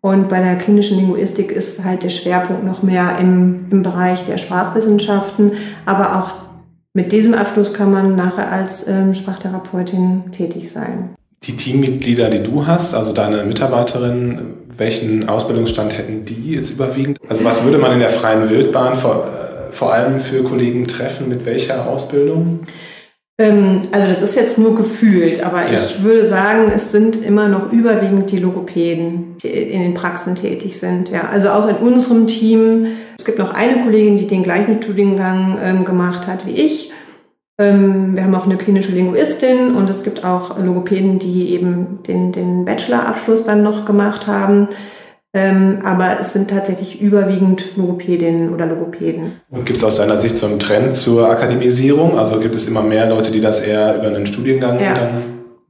Und 0.04 0.28
bei 0.28 0.38
der 0.38 0.56
klinischen 0.56 0.98
Linguistik 0.98 1.50
ist 1.50 1.82
halt 1.82 2.02
der 2.02 2.10
Schwerpunkt 2.10 2.62
noch 2.62 2.82
mehr 2.82 3.16
im, 3.18 3.68
im 3.70 3.80
Bereich 3.80 4.22
der 4.26 4.36
Sprachwissenschaften. 4.36 5.52
Aber 5.86 6.18
auch 6.18 6.32
mit 6.92 7.10
diesem 7.10 7.32
Abschluss 7.32 7.72
kann 7.72 7.90
man 7.90 8.14
nachher 8.14 8.52
als 8.52 8.86
ähm, 8.86 9.14
Sprachtherapeutin 9.14 10.24
tätig 10.30 10.70
sein. 10.70 11.14
Die 11.44 11.56
Teammitglieder, 11.56 12.28
die 12.28 12.42
du 12.42 12.66
hast, 12.66 12.94
also 12.94 13.14
deine 13.14 13.44
Mitarbeiterinnen, 13.44 14.56
welchen 14.76 15.26
Ausbildungsstand 15.26 15.96
hätten 15.96 16.26
die 16.26 16.50
jetzt 16.50 16.68
überwiegend? 16.68 17.16
Also 17.26 17.42
was 17.42 17.64
würde 17.64 17.78
man 17.78 17.92
in 17.92 18.00
der 18.00 18.10
freien 18.10 18.50
Wildbahn 18.50 18.96
vor, 18.96 19.26
äh, 19.26 19.72
vor 19.72 19.94
allem 19.94 20.20
für 20.20 20.42
Kollegen 20.42 20.84
treffen? 20.84 21.30
Mit 21.30 21.46
welcher 21.46 21.88
Ausbildung? 21.88 22.60
Ähm, 23.36 23.80
also 23.90 24.06
das 24.06 24.22
ist 24.22 24.36
jetzt 24.36 24.58
nur 24.58 24.76
gefühlt, 24.76 25.44
aber 25.44 25.62
ja. 25.62 25.72
ich 25.72 26.04
würde 26.04 26.24
sagen, 26.24 26.70
es 26.74 26.92
sind 26.92 27.20
immer 27.20 27.48
noch 27.48 27.72
überwiegend 27.72 28.30
die 28.30 28.38
Logopäden, 28.38 29.36
die 29.42 29.48
in 29.48 29.82
den 29.82 29.94
Praxen 29.94 30.36
tätig 30.36 30.78
sind. 30.78 31.10
Ja, 31.10 31.28
also 31.32 31.50
auch 31.50 31.66
in 31.66 31.76
unserem 31.76 32.26
Team. 32.28 32.86
Es 33.18 33.24
gibt 33.24 33.38
noch 33.38 33.52
eine 33.52 33.82
Kollegin, 33.82 34.16
die 34.16 34.28
den 34.28 34.44
gleichen 34.44 34.80
Studiengang 34.82 35.58
ähm, 35.62 35.84
gemacht 35.84 36.26
hat 36.26 36.46
wie 36.46 36.52
ich. 36.52 36.92
Ähm, 37.58 38.14
wir 38.14 38.24
haben 38.24 38.34
auch 38.34 38.46
eine 38.46 38.56
klinische 38.56 38.92
Linguistin 38.92 39.74
und 39.74 39.88
es 39.90 40.04
gibt 40.04 40.24
auch 40.24 40.58
Logopäden, 40.58 41.18
die 41.18 41.50
eben 41.50 42.02
den, 42.06 42.30
den 42.30 42.64
Bachelorabschluss 42.64 43.44
dann 43.44 43.62
noch 43.62 43.84
gemacht 43.84 44.26
haben. 44.26 44.68
Ähm, 45.36 45.80
aber 45.84 46.20
es 46.20 46.32
sind 46.32 46.48
tatsächlich 46.48 47.00
überwiegend 47.00 47.76
Logopädinnen 47.76 48.54
oder 48.54 48.66
Logopäden. 48.66 49.40
Und 49.50 49.66
gibt 49.66 49.78
es 49.78 49.84
aus 49.84 49.96
deiner 49.96 50.16
Sicht 50.16 50.38
so 50.38 50.46
einen 50.46 50.60
Trend 50.60 50.94
zur 50.94 51.28
Akademisierung? 51.28 52.16
Also 52.16 52.38
gibt 52.38 52.54
es 52.54 52.68
immer 52.68 52.82
mehr 52.82 53.08
Leute, 53.08 53.32
die 53.32 53.40
das 53.40 53.58
eher 53.58 53.96
über 53.96 54.06
einen 54.06 54.26
Studiengang 54.26 54.78
ja. 54.78 54.94
dann 54.94 55.10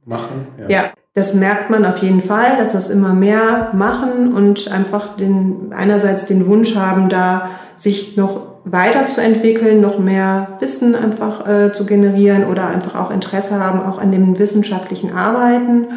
machen? 0.05 0.47
Ja. 0.59 0.69
ja. 0.69 0.83
das 1.15 1.33
merkt 1.33 1.71
man 1.71 1.83
auf 1.83 1.97
jeden 1.97 2.21
Fall, 2.21 2.57
dass 2.59 2.73
das 2.73 2.91
immer 2.91 3.13
mehr 3.13 3.71
machen 3.73 4.33
und 4.33 4.71
einfach 4.71 5.17
den, 5.17 5.73
einerseits 5.75 6.27
den 6.27 6.45
Wunsch 6.45 6.75
haben, 6.75 7.09
da 7.09 7.49
sich 7.75 8.15
noch 8.17 8.41
weiterzuentwickeln, 8.65 9.81
noch 9.81 9.97
mehr 9.97 10.57
Wissen 10.59 10.93
einfach 10.95 11.47
äh, 11.47 11.71
zu 11.71 11.87
generieren 11.87 12.45
oder 12.45 12.67
einfach 12.67 12.95
auch 12.95 13.09
Interesse 13.09 13.59
haben, 13.59 13.81
auch 13.81 13.99
an 13.99 14.11
dem 14.11 14.37
wissenschaftlichen 14.37 15.15
Arbeiten. 15.15 15.87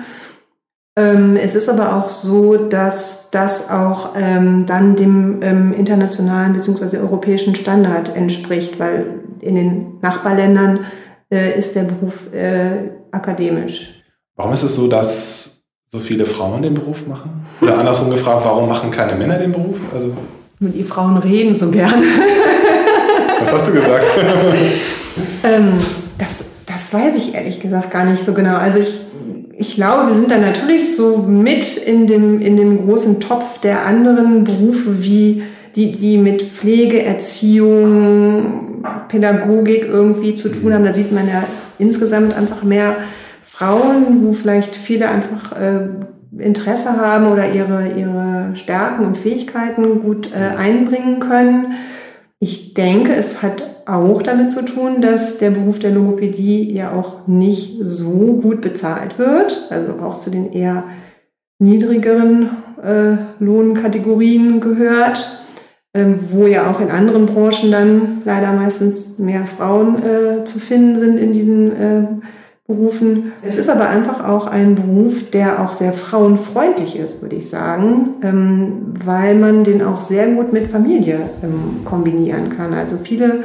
Ähm, 0.99 1.37
es 1.37 1.55
ist 1.55 1.69
aber 1.69 1.95
auch 1.95 2.09
so, 2.09 2.57
dass 2.57 3.31
das 3.31 3.71
auch 3.71 4.17
ähm, 4.17 4.67
dann 4.67 4.97
dem 4.97 5.41
ähm, 5.43 5.73
internationalen 5.73 6.55
bzw. 6.55 6.99
europäischen 6.99 7.55
Standard 7.55 8.17
entspricht, 8.17 8.81
weil 8.81 9.21
in 9.41 9.55
den 9.55 9.99
Nachbarländern 10.03 10.81
äh, 11.33 11.57
ist 11.57 11.77
der 11.77 11.85
Beruf 11.85 12.35
äh, 12.35 12.91
akademisch. 13.13 14.03
Warum 14.35 14.53
ist 14.53 14.65
es 14.65 14.75
so, 14.75 14.89
dass 14.89 15.63
so 15.93 16.01
viele 16.01 16.25
Frauen 16.25 16.63
den 16.63 16.75
Beruf 16.75 17.07
machen? 17.07 17.47
Oder 17.61 17.79
andersrum 17.79 18.11
gefragt, 18.11 18.41
warum 18.45 18.69
machen 18.69 18.91
keine 18.91 19.15
Männer 19.15 19.39
den 19.39 19.53
Beruf? 19.53 19.81
Also 19.95 20.11
die 20.59 20.83
Frauen 20.83 21.17
reden 21.19 21.55
so 21.55 21.71
gern. 21.71 21.95
Was 23.41 23.53
hast 23.53 23.69
du 23.69 23.73
gesagt? 23.73 24.05
ähm, 25.45 25.75
das, 26.19 26.45
das 26.67 26.93
weiß 26.93 27.17
ich 27.17 27.35
ehrlich 27.37 27.61
gesagt 27.61 27.93
gar 27.93 28.05
nicht 28.05 28.25
so 28.25 28.33
genau. 28.33 28.57
Also 28.57 28.81
ich, 28.81 29.01
ich 29.61 29.75
glaube, 29.75 30.09
wir 30.09 30.15
sind 30.15 30.31
da 30.31 30.39
natürlich 30.39 30.95
so 30.95 31.19
mit 31.19 31.77
in 31.77 32.07
dem, 32.07 32.41
in 32.41 32.57
dem 32.57 32.87
großen 32.87 33.21
Topf 33.21 33.59
der 33.61 33.85
anderen 33.85 34.45
Berufe, 34.45 35.03
wie 35.03 35.43
die, 35.75 35.91
die 35.91 36.17
mit 36.17 36.43
Pflege, 36.43 37.03
Erziehung, 37.03 38.85
Pädagogik 39.09 39.85
irgendwie 39.85 40.35
zu 40.35 40.49
tun 40.49 40.73
haben. 40.73 40.85
Da 40.85 40.93
sieht 40.93 41.11
man 41.11 41.27
ja 41.27 41.43
insgesamt 41.79 42.37
einfach 42.37 42.63
mehr 42.63 42.97
Frauen, 43.45 44.25
wo 44.25 44.33
vielleicht 44.33 44.77
viele 44.77 45.09
einfach 45.09 45.53
äh, 45.53 46.41
Interesse 46.41 46.97
haben 46.97 47.27
oder 47.27 47.53
ihre, 47.53 47.89
ihre 47.97 48.53
Stärken 48.55 49.07
und 49.07 49.17
Fähigkeiten 49.17 50.03
gut 50.03 50.31
äh, 50.33 50.57
einbringen 50.57 51.19
können. 51.19 51.73
Ich 52.41 52.75
denke, 52.75 53.15
es 53.15 53.43
hat 53.43 53.83
auch 53.87 54.23
damit 54.23 54.51
zu 54.51 54.65
tun, 54.65 55.01
dass 55.01 55.39
der 55.39 55.51
Beruf 55.51 55.81
der 55.81 55.91
Logopädie 55.91 56.73
ja 56.73 56.93
auch 56.93 57.27
nicht 57.27 57.79
so 57.83 58.39
gut 58.41 58.61
bezahlt 58.61 59.19
wird, 59.19 59.67
also 59.71 59.95
auch 60.01 60.19
zu 60.19 60.31
den 60.31 60.53
eher 60.53 60.85
niedrigeren 61.59 62.51
äh, 62.83 63.17
Lohnkategorien 63.41 64.61
gehört, 64.61 65.43
ähm, 65.95 66.21
wo 66.31 66.47
ja 66.47 66.71
auch 66.71 66.81
in 66.81 66.91
anderen 66.91 67.27
Branchen 67.27 67.73
dann 67.73 68.23
leider 68.25 68.53
meistens 68.53 69.19
mehr 69.19 69.47
Frauen 69.47 70.03
äh, 70.03 70.45
zu 70.45 70.61
finden 70.61 70.99
sind 70.99 71.19
in 71.19 71.33
diesen 71.33 71.73
äh, 71.73 72.07
Berufen. 72.69 73.33
Es 73.43 73.57
ist 73.57 73.71
aber 73.71 73.89
einfach 73.89 74.29
auch 74.29 74.47
ein 74.47 74.75
Beruf, 74.75 75.31
der 75.31 75.63
auch 75.63 75.73
sehr 75.73 75.95
frauenfreundlich 75.95 76.99
ist, 76.99 77.23
würde 77.23 77.37
ich 77.37 77.49
sagen, 77.49 78.17
ähm, 78.23 78.93
weil 79.03 79.37
man 79.37 79.65
den 79.65 79.83
auch 79.83 80.03
sehr 80.03 80.27
gut 80.33 80.53
mit 80.53 80.71
Familie 80.71 81.31
ähm, 81.43 81.87
kombinieren 81.87 82.51
kann. 82.51 82.75
Also 82.75 82.99
viele 83.03 83.45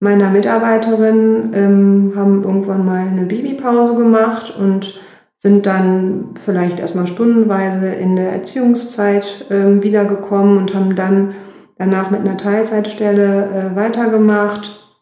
meiner 0.00 0.28
Mitarbeiterinnen 0.28 1.52
ähm, 1.54 2.12
haben 2.14 2.42
irgendwann 2.42 2.84
mal 2.84 3.06
eine 3.06 3.22
Babypause 3.22 3.94
gemacht 3.94 4.54
und 4.54 5.00
sind 5.38 5.64
dann 5.64 6.34
vielleicht 6.44 6.78
erstmal 6.78 7.06
stundenweise 7.06 7.88
in 7.88 8.16
der 8.16 8.32
Erziehungszeit 8.32 9.46
wiedergekommen 9.48 10.58
und 10.58 10.74
haben 10.74 10.94
dann 10.94 11.34
danach 11.78 12.10
mit 12.10 12.20
einer 12.20 12.36
Teilzeitstelle 12.36 13.48
äh, 13.72 13.76
weitergemacht. 13.76 14.94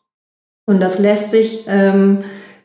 Und 0.67 0.81
das 0.81 0.99
lässt 0.99 1.33
sich 1.33 1.67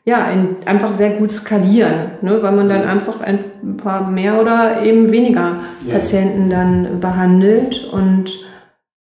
ja, 0.06 0.24
ein, 0.24 0.56
einfach 0.66 0.92
sehr 0.92 1.10
gut 1.10 1.32
skalieren, 1.32 2.12
ne, 2.22 2.38
weil 2.40 2.52
man 2.52 2.68
dann 2.68 2.84
einfach 2.84 3.20
ein 3.20 3.76
paar 3.76 4.08
mehr 4.08 4.40
oder 4.40 4.82
eben 4.84 5.10
weniger. 5.10 5.56
Patienten 5.90 6.48
dann 6.48 7.00
behandelt. 7.00 7.88
Und 7.92 8.30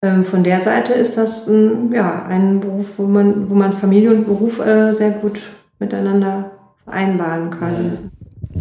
ähm, 0.01 0.23
von 0.23 0.43
der 0.43 0.61
Seite 0.61 0.93
ist 0.93 1.17
das 1.17 1.47
ein, 1.47 1.91
ja, 1.93 2.23
ein 2.23 2.61
Beruf, 2.61 2.93
wo 2.97 3.03
man, 3.03 3.49
wo 3.49 3.55
man 3.55 3.73
Familie 3.73 4.11
und 4.11 4.25
Beruf 4.25 4.65
äh, 4.65 4.93
sehr 4.93 5.11
gut 5.11 5.39
miteinander 5.79 6.51
vereinbaren 6.85 7.49
kann. 7.49 8.11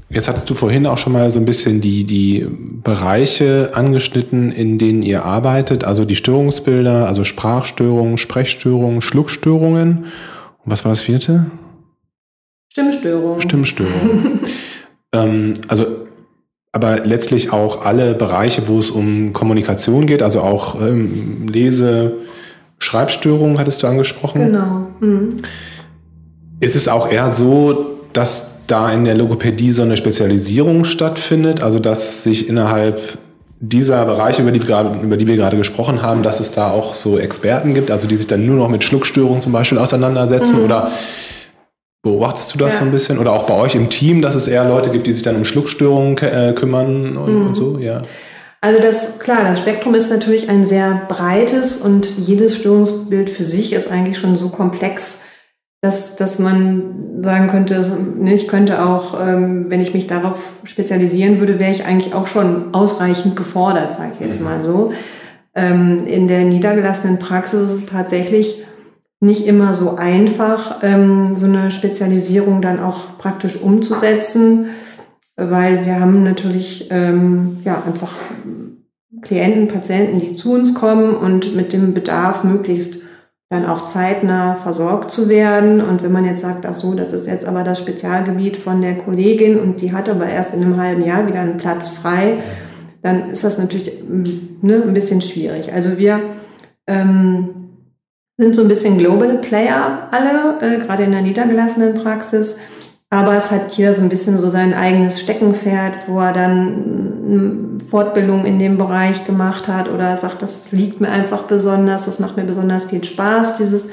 Jetzt 0.08 0.26
hattest 0.26 0.50
du 0.50 0.54
vorhin 0.54 0.86
auch 0.86 0.98
schon 0.98 1.12
mal 1.12 1.30
so 1.30 1.38
ein 1.38 1.44
bisschen 1.44 1.80
die, 1.80 2.02
die 2.02 2.48
Bereiche 2.82 3.70
angeschnitten, 3.74 4.50
in 4.50 4.78
denen 4.78 5.02
ihr 5.02 5.24
arbeitet, 5.24 5.84
also 5.84 6.04
die 6.04 6.16
Störungsbilder, 6.16 7.06
also 7.06 7.22
Sprachstörungen, 7.22 8.18
Sprechstörungen, 8.18 9.02
Schluckstörungen. 9.02 10.06
Und 10.64 10.72
was 10.72 10.84
war 10.84 10.90
das 10.90 11.00
vierte? 11.00 11.46
Stimmstörung. 12.74 13.40
Stimmstörung. 13.40 14.40
ähm, 15.12 15.54
also, 15.68 15.86
aber 16.72 17.04
letztlich 17.04 17.52
auch 17.52 17.86
alle 17.86 18.14
Bereiche, 18.14 18.66
wo 18.66 18.80
es 18.80 18.90
um 18.90 19.32
Kommunikation 19.32 20.08
geht, 20.08 20.24
also 20.24 20.40
auch 20.40 20.80
ähm, 20.80 21.46
Lese, 21.46 22.14
Schreibstörungen 22.78 23.60
hattest 23.60 23.84
du 23.84 23.86
angesprochen. 23.86 24.46
Genau. 24.46 24.86
Mhm. 24.98 25.42
Ist 26.58 26.74
es 26.74 26.88
auch 26.88 27.08
eher 27.08 27.30
so, 27.30 28.00
dass 28.12 28.66
da 28.66 28.90
in 28.90 29.04
der 29.04 29.14
Logopädie 29.14 29.70
so 29.70 29.82
eine 29.82 29.96
Spezialisierung 29.96 30.84
stattfindet, 30.84 31.62
also 31.62 31.78
dass 31.78 32.24
sich 32.24 32.48
innerhalb 32.48 33.18
dieser 33.60 34.04
Bereiche, 34.04 34.42
über 34.42 34.50
die, 34.50 34.58
wir 34.58 34.66
gerade, 34.66 34.98
über 35.00 35.16
die 35.16 35.28
wir 35.28 35.36
gerade 35.36 35.56
gesprochen 35.56 36.02
haben, 36.02 36.24
dass 36.24 36.40
es 36.40 36.50
da 36.50 36.72
auch 36.72 36.96
so 36.96 37.18
Experten 37.18 37.72
gibt, 37.72 37.92
also 37.92 38.08
die 38.08 38.16
sich 38.16 38.26
dann 38.26 38.44
nur 38.44 38.56
noch 38.56 38.68
mit 38.68 38.82
Schluckstörungen 38.82 39.42
zum 39.42 39.52
Beispiel 39.52 39.78
auseinandersetzen 39.78 40.58
mhm. 40.58 40.64
oder 40.64 40.90
beobachtest 42.04 42.54
du 42.54 42.58
das 42.58 42.74
ja. 42.74 42.78
so 42.80 42.84
ein 42.84 42.92
bisschen? 42.92 43.18
Oder 43.18 43.32
auch 43.32 43.46
bei 43.46 43.54
euch 43.54 43.74
im 43.74 43.90
Team, 43.90 44.22
dass 44.22 44.36
es 44.36 44.46
eher 44.46 44.68
Leute 44.68 44.90
gibt, 44.90 45.08
die 45.08 45.12
sich 45.12 45.22
dann 45.22 45.34
um 45.34 45.44
Schluckstörungen 45.44 46.16
äh, 46.18 46.52
kümmern 46.54 47.16
und, 47.16 47.34
mhm. 47.34 47.46
und 47.48 47.54
so, 47.56 47.78
ja? 47.78 48.02
Also 48.60 48.80
das, 48.80 49.18
klar, 49.18 49.44
das 49.44 49.58
Spektrum 49.58 49.94
ist 49.94 50.10
natürlich 50.10 50.48
ein 50.48 50.64
sehr 50.64 51.02
breites 51.08 51.78
und 51.78 52.08
jedes 52.16 52.56
Störungsbild 52.56 53.28
für 53.28 53.44
sich 53.44 53.74
ist 53.74 53.90
eigentlich 53.90 54.16
schon 54.16 54.36
so 54.36 54.48
komplex, 54.48 55.22
dass, 55.82 56.16
dass 56.16 56.38
man 56.38 57.20
sagen 57.22 57.48
könnte, 57.48 57.84
ne, 58.18 58.32
ich 58.32 58.48
könnte 58.48 58.82
auch, 58.82 59.20
ähm, 59.20 59.66
wenn 59.68 59.82
ich 59.82 59.92
mich 59.92 60.06
darauf 60.06 60.42
spezialisieren 60.64 61.40
würde, 61.40 61.58
wäre 61.58 61.72
ich 61.72 61.84
eigentlich 61.84 62.14
auch 62.14 62.26
schon 62.26 62.72
ausreichend 62.72 63.36
gefordert, 63.36 63.92
sage 63.92 64.12
ich 64.14 64.24
jetzt 64.24 64.40
mal 64.40 64.62
so. 64.62 64.92
Ähm, 65.54 66.06
in 66.06 66.26
der 66.26 66.44
niedergelassenen 66.44 67.18
Praxis 67.18 67.68
ist 67.68 67.82
es 67.82 67.86
tatsächlich 67.86 68.64
nicht 69.24 69.46
immer 69.46 69.74
so 69.74 69.96
einfach, 69.96 70.80
ähm, 70.82 71.36
so 71.36 71.46
eine 71.46 71.70
Spezialisierung 71.70 72.60
dann 72.60 72.78
auch 72.78 73.18
praktisch 73.18 73.60
umzusetzen, 73.60 74.66
weil 75.36 75.86
wir 75.86 75.98
haben 75.98 76.22
natürlich 76.22 76.88
ähm, 76.90 77.58
ja 77.64 77.82
einfach 77.86 78.12
Klienten, 79.22 79.68
Patienten, 79.68 80.20
die 80.20 80.36
zu 80.36 80.52
uns 80.52 80.74
kommen 80.74 81.14
und 81.14 81.56
mit 81.56 81.72
dem 81.72 81.94
Bedarf 81.94 82.44
möglichst 82.44 83.02
dann 83.48 83.66
auch 83.66 83.86
zeitnah 83.86 84.56
versorgt 84.56 85.10
zu 85.10 85.28
werden. 85.28 85.80
Und 85.80 86.02
wenn 86.02 86.12
man 86.12 86.26
jetzt 86.26 86.42
sagt, 86.42 86.66
ach 86.66 86.74
so, 86.74 86.94
das 86.94 87.12
ist 87.12 87.26
jetzt 87.26 87.46
aber 87.46 87.64
das 87.64 87.78
Spezialgebiet 87.78 88.56
von 88.56 88.82
der 88.82 88.98
Kollegin 88.98 89.58
und 89.58 89.80
die 89.80 89.92
hat 89.92 90.08
aber 90.08 90.26
erst 90.26 90.54
in 90.54 90.62
einem 90.62 90.80
halben 90.80 91.04
Jahr 91.04 91.26
wieder 91.26 91.40
einen 91.40 91.56
Platz 91.56 91.88
frei, 91.88 92.38
dann 93.02 93.30
ist 93.30 93.44
das 93.44 93.58
natürlich 93.58 94.02
ne, 94.08 94.82
ein 94.82 94.94
bisschen 94.94 95.22
schwierig. 95.22 95.72
Also 95.72 95.98
wir 95.98 96.20
ähm, 96.86 97.63
sind 98.36 98.54
so 98.54 98.62
ein 98.62 98.68
bisschen 98.68 98.98
Global 98.98 99.38
Player 99.38 100.08
alle, 100.10 100.60
äh, 100.60 100.78
gerade 100.78 101.04
in 101.04 101.12
der 101.12 101.22
niedergelassenen 101.22 101.94
Praxis. 101.94 102.58
Aber 103.10 103.36
es 103.36 103.50
hat 103.50 103.72
jeder 103.74 103.94
so 103.94 104.02
ein 104.02 104.08
bisschen 104.08 104.38
so 104.38 104.50
sein 104.50 104.74
eigenes 104.74 105.20
Steckenpferd, 105.20 106.08
wo 106.08 106.18
er 106.18 106.32
dann 106.32 107.80
Fortbildung 107.88 108.44
in 108.44 108.58
dem 108.58 108.76
Bereich 108.76 109.24
gemacht 109.24 109.68
hat 109.68 109.88
oder 109.88 110.16
sagt, 110.16 110.42
das 110.42 110.72
liegt 110.72 111.00
mir 111.00 111.10
einfach 111.10 111.44
besonders, 111.44 112.06
das 112.06 112.18
macht 112.18 112.36
mir 112.36 112.42
besonders 112.44 112.86
viel 112.86 113.04
Spaß, 113.04 113.56
dieses, 113.56 113.90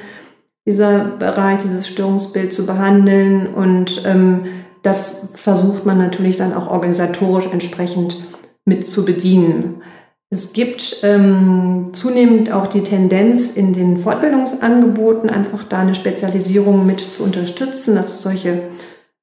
dieser 0.65 1.05
Bereich, 1.05 1.59
dieses 1.63 1.87
Störungsbild 1.87 2.51
zu 2.51 2.65
behandeln. 2.65 3.47
Und 3.47 4.01
ähm, 4.05 4.45
das 4.81 5.33
versucht 5.35 5.85
man 5.85 5.99
natürlich 5.99 6.35
dann 6.35 6.53
auch 6.53 6.71
organisatorisch 6.71 7.45
entsprechend 7.51 8.25
mit 8.65 8.87
zu 8.87 9.05
bedienen. 9.05 9.83
Es 10.33 10.53
gibt 10.53 11.01
ähm, 11.03 11.89
zunehmend 11.91 12.53
auch 12.53 12.67
die 12.67 12.83
Tendenz 12.83 13.57
in 13.57 13.73
den 13.73 13.97
Fortbildungsangeboten 13.97 15.29
einfach 15.29 15.65
da 15.65 15.79
eine 15.79 15.93
Spezialisierung 15.93 16.85
mit 16.85 17.01
zu 17.01 17.23
unterstützen, 17.23 17.95
dass 17.95 18.09
es 18.09 18.21
solche 18.21 18.61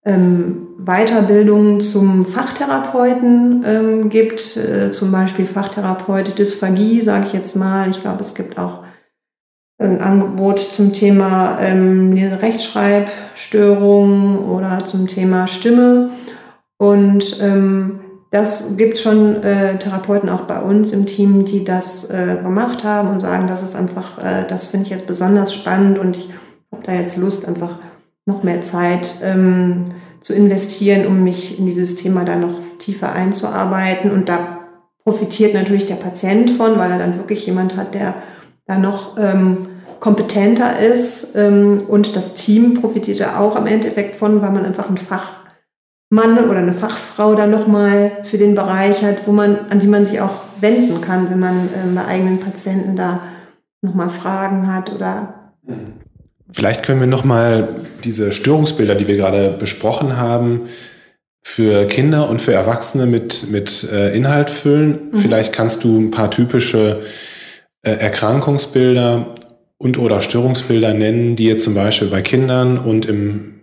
ähm, 0.05 0.67
Weiterbildungen 0.79 1.81
zum 1.81 2.27
Fachtherapeuten 2.27 3.65
ähm, 3.67 4.11
gibt, 4.11 4.59
äh, 4.59 4.93
zum 4.93 5.11
Beispiel 5.11 5.47
Fachtherapeut 5.47 6.39
Dysphagie, 6.39 7.01
sage 7.01 7.25
ich 7.27 7.33
jetzt 7.33 7.57
mal. 7.57 7.89
Ich 7.89 8.03
glaube, 8.03 8.21
es 8.21 8.35
gibt 8.35 8.59
auch 8.59 8.83
ein 9.79 10.03
Angebot 10.03 10.59
zum 10.59 10.93
Thema 10.93 11.59
ähm, 11.63 12.13
Rechtschreibstörungen 12.13 14.41
oder 14.41 14.85
zum 14.85 15.07
Thema 15.07 15.47
Stimme. 15.47 16.11
Und 16.77 17.39
ähm, 17.41 18.01
das 18.31 18.77
gibt 18.77 18.99
schon 18.99 19.43
äh, 19.43 19.79
Therapeuten 19.79 20.29
auch 20.29 20.43
bei 20.43 20.61
uns 20.61 20.93
im 20.93 21.07
Team, 21.07 21.45
die 21.45 21.65
das 21.65 22.11
äh, 22.11 22.37
gemacht 22.43 22.85
haben 22.85 23.09
und 23.09 23.21
sagen, 23.21 23.47
das 23.49 23.63
ist 23.63 23.75
einfach, 23.75 24.19
äh, 24.19 24.47
das 24.49 24.67
finde 24.67 24.85
ich 24.85 24.91
jetzt 24.91 25.07
besonders 25.07 25.55
spannend 25.55 25.99
und 25.99 26.17
ich 26.17 26.29
habe 26.71 26.83
da 26.85 26.93
jetzt 26.93 27.17
Lust, 27.17 27.49
einfach 27.49 27.79
noch 28.27 28.43
mehr 28.43 28.61
Zeit 28.61 29.17
ähm, 29.23 29.85
zu 30.21 30.35
investieren, 30.35 31.07
um 31.07 31.25
mich 31.25 31.59
in 31.59 31.65
dieses 31.65 31.97
Thema 31.97 32.25
dann 32.25 32.43
noch 32.43 32.55
tiefer 32.79 33.13
einzuarbeiten. 33.13 34.11
Und 34.11 34.29
da 34.29 34.59
profitiert 35.05 35.55
natürlich 35.55 35.87
der 35.87 35.95
Patient 35.95 36.51
von, 36.51 36.79
weil 36.79 36.91
er 36.91 36.99
dann 36.99 37.17
wirklich 37.17 37.47
jemand 37.47 37.77
hat, 37.77 37.95
der 37.95 38.15
da 38.67 38.77
noch 38.77 39.17
ähm, 39.19 39.69
kompetenter 40.01 40.79
ist. 40.79 41.35
Ähm, 41.35 41.83
und 41.89 42.15
das 42.15 42.35
Team 42.35 42.75
profitiert 42.75 43.21
da 43.21 43.39
auch 43.39 43.57
am 43.57 43.67
Endeffekt 43.67 44.17
von, 44.17 44.43
weil 44.43 44.51
man 44.53 44.67
einfach 44.67 44.89
einen 44.89 44.99
Fachmann 46.13 46.49
oder 46.49 46.59
eine 46.59 46.73
Fachfrau 46.73 47.35
dann 47.35 47.51
nochmal 47.51 48.13
für 48.25 48.39
den 48.39 48.55
Bereich 48.55 49.03
hat, 49.03 49.27
wo 49.27 49.33
man, 49.33 49.59
an 49.71 49.79
die 49.79 49.87
man 49.87 50.05
sich 50.05 50.21
auch 50.21 50.41
wenden 50.61 51.01
kann, 51.01 51.31
wenn 51.31 51.39
man 51.39 51.69
ähm, 51.77 51.95
bei 51.95 52.05
eigenen 52.07 52.41
Patienten 52.41 52.97
da 52.97 53.23
nochmal 53.83 54.09
Fragen 54.09 54.73
hat 54.73 54.95
oder. 54.95 55.53
Vielleicht 56.51 56.83
können 56.83 57.01
wir 57.01 57.07
nochmal 57.07 57.69
diese 58.05 58.33
Störungsbilder, 58.33 58.95
die 58.95 59.07
wir 59.07 59.17
gerade 59.17 59.51
besprochen 59.51 60.17
haben, 60.17 60.63
für 61.43 61.87
Kinder 61.87 62.29
und 62.29 62.41
für 62.41 62.55
Erwachsene 62.55 63.07
mit, 63.07 63.51
mit 63.51 63.87
äh, 63.93 64.17
Inhalt 64.17 64.51
füllen. 64.51 65.11
Mhm. 65.13 65.19
Vielleicht 65.19 65.53
kannst 65.53 65.85
du 65.85 65.99
ein 65.99 66.11
paar 66.11 66.31
typische 66.31 67.03
äh, 67.83 67.91
Erkrankungsbilder 67.91 69.35
und 69.77 69.99
oder 69.99 70.21
Störungsbilder 70.21 70.95
nennen, 70.95 71.37
die 71.37 71.45
jetzt 71.45 71.65
zum 71.65 71.75
Beispiel 71.75 72.09
bei 72.09 72.23
Kindern 72.23 72.79
und, 72.79 73.07
im, 73.07 73.58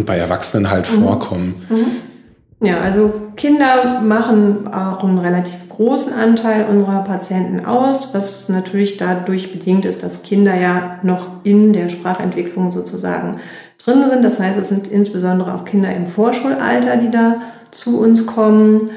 und 0.00 0.06
bei 0.06 0.16
Erwachsenen 0.16 0.70
halt 0.70 0.90
mhm. 0.90 1.02
vorkommen. 1.04 1.66
Mhm. 1.68 2.66
Ja, 2.66 2.80
also 2.80 3.12
Kinder 3.36 4.00
machen 4.02 4.68
auch 4.68 5.02
einen 5.02 5.18
relativ 5.18 5.68
großen 5.68 6.12
Anteil 6.12 6.66
unserer 6.68 7.04
Patienten 7.04 7.64
aus, 7.64 8.12
was 8.12 8.50
natürlich 8.50 8.98
dadurch 8.98 9.52
bedingt 9.52 9.86
ist, 9.86 10.02
dass 10.02 10.22
Kinder 10.22 10.54
ja 10.54 10.98
noch 11.02 11.26
in 11.42 11.72
der 11.72 11.88
Sprachentwicklung 11.88 12.70
sozusagen 12.70 13.38
drin 13.82 14.02
sind. 14.06 14.22
Das 14.22 14.40
heißt, 14.40 14.58
es 14.58 14.68
sind 14.68 14.88
insbesondere 14.88 15.54
auch 15.54 15.64
Kinder 15.64 15.94
im 15.94 16.06
Vorschulalter, 16.06 16.96
die 16.98 17.10
da 17.10 17.36
zu 17.70 17.98
uns 17.98 18.26
kommen, 18.26 18.90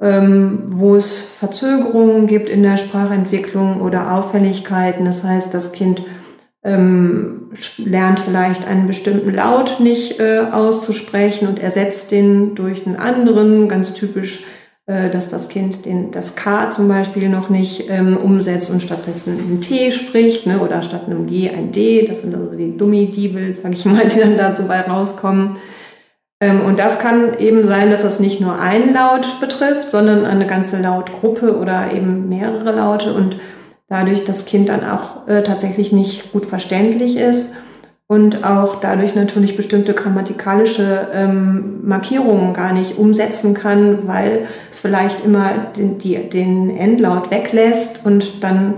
ähm, 0.00 0.64
wo 0.66 0.96
es 0.96 1.20
Verzögerungen 1.20 2.26
gibt 2.26 2.48
in 2.48 2.64
der 2.64 2.76
Sprachentwicklung 2.76 3.80
oder 3.82 4.14
Auffälligkeiten. 4.14 5.04
Das 5.04 5.22
heißt, 5.22 5.54
das 5.54 5.72
Kind 5.72 6.02
ähm, 6.66 7.52
lernt 7.78 8.20
vielleicht 8.20 8.66
einen 8.66 8.86
bestimmten 8.86 9.32
Laut 9.32 9.80
nicht 9.80 10.20
äh, 10.20 10.40
auszusprechen 10.50 11.48
und 11.48 11.58
ersetzt 11.58 12.10
den 12.10 12.54
durch 12.54 12.86
einen 12.86 12.96
anderen, 12.96 13.68
ganz 13.68 13.94
typisch 13.94 14.44
äh, 14.86 15.10
dass 15.10 15.30
das 15.30 15.48
Kind 15.48 15.84
den, 15.84 16.12
das 16.12 16.36
K 16.36 16.70
zum 16.70 16.86
Beispiel 16.86 17.28
noch 17.28 17.48
nicht 17.48 17.90
ähm, 17.90 18.16
umsetzt 18.16 18.70
und 18.70 18.80
stattdessen 18.80 19.36
ein 19.36 19.60
T 19.60 19.90
spricht 19.90 20.46
ne, 20.46 20.60
oder 20.60 20.80
statt 20.82 21.06
einem 21.06 21.26
G 21.26 21.50
ein 21.50 21.72
D. 21.72 22.06
Das 22.06 22.20
sind 22.20 22.34
also 22.34 22.50
die 22.56 22.76
Dummi-Diebel, 22.76 23.54
sage 23.56 23.74
ich 23.74 23.84
mal, 23.84 24.06
die 24.14 24.20
dann 24.20 24.36
dabei 24.36 24.82
rauskommen. 24.82 25.54
Ähm, 26.40 26.60
und 26.60 26.78
das 26.78 27.00
kann 27.00 27.36
eben 27.40 27.66
sein, 27.66 27.90
dass 27.90 28.02
das 28.02 28.20
nicht 28.20 28.40
nur 28.40 28.60
einen 28.60 28.94
Laut 28.94 29.40
betrifft, 29.40 29.90
sondern 29.90 30.24
eine 30.24 30.46
ganze 30.46 30.80
Lautgruppe 30.80 31.56
oder 31.56 31.92
eben 31.92 32.28
mehrere 32.28 32.70
Laute 32.70 33.12
und 33.12 33.38
dadurch 33.88 34.24
das 34.24 34.46
Kind 34.46 34.68
dann 34.68 34.88
auch 34.88 35.28
äh, 35.28 35.42
tatsächlich 35.42 35.92
nicht 35.92 36.32
gut 36.32 36.46
verständlich 36.46 37.16
ist 37.16 37.54
und 38.08 38.44
auch 38.44 38.76
dadurch 38.76 39.14
natürlich 39.14 39.56
bestimmte 39.56 39.92
grammatikalische 39.92 41.08
ähm, 41.12 41.80
Markierungen 41.82 42.52
gar 42.52 42.72
nicht 42.72 42.98
umsetzen 42.98 43.52
kann, 43.54 44.06
weil 44.06 44.46
es 44.70 44.80
vielleicht 44.80 45.24
immer 45.24 45.50
den, 45.76 45.98
die, 45.98 46.16
den 46.16 46.76
Endlaut 46.76 47.30
weglässt 47.30 48.06
und 48.06 48.44
dann 48.44 48.74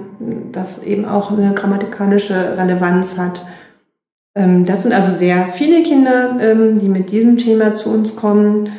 das 0.53 0.83
eben 0.83 1.05
auch 1.05 1.31
eine 1.31 1.53
grammatikalische 1.53 2.57
Relevanz 2.57 3.19
hat. 3.19 3.45
Ähm, 4.35 4.65
das 4.65 4.83
sind 4.83 4.95
also 4.95 5.13
sehr 5.13 5.49
viele 5.49 5.83
Kinder, 5.83 6.37
ähm, 6.41 6.81
die 6.81 6.89
mit 6.89 7.13
diesem 7.13 7.37
Thema 7.37 7.73
zu 7.73 7.91
uns 7.91 8.17
kommen 8.17 8.71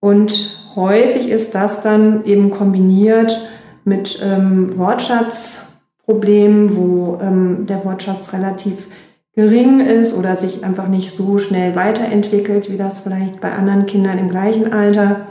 und 0.00 0.58
häufig 0.76 1.28
ist 1.28 1.56
das 1.56 1.82
dann 1.82 2.24
eben 2.24 2.50
kombiniert 2.50 3.48
mit 3.84 4.20
ähm, 4.22 4.78
Wortschatzproblemen, 6.08 6.76
wo 6.76 7.18
ähm, 7.20 7.66
der 7.66 7.84
Wortschatz 7.84 8.32
relativ 8.32 8.88
gering 9.34 9.80
ist 9.80 10.16
oder 10.16 10.36
sich 10.36 10.64
einfach 10.64 10.88
nicht 10.88 11.12
so 11.12 11.38
schnell 11.38 11.76
weiterentwickelt, 11.76 12.70
wie 12.72 12.76
das 12.76 13.00
vielleicht 13.00 13.40
bei 13.40 13.52
anderen 13.52 13.86
Kindern 13.86 14.18
im 14.18 14.28
gleichen 14.28 14.72
Alter 14.72 15.26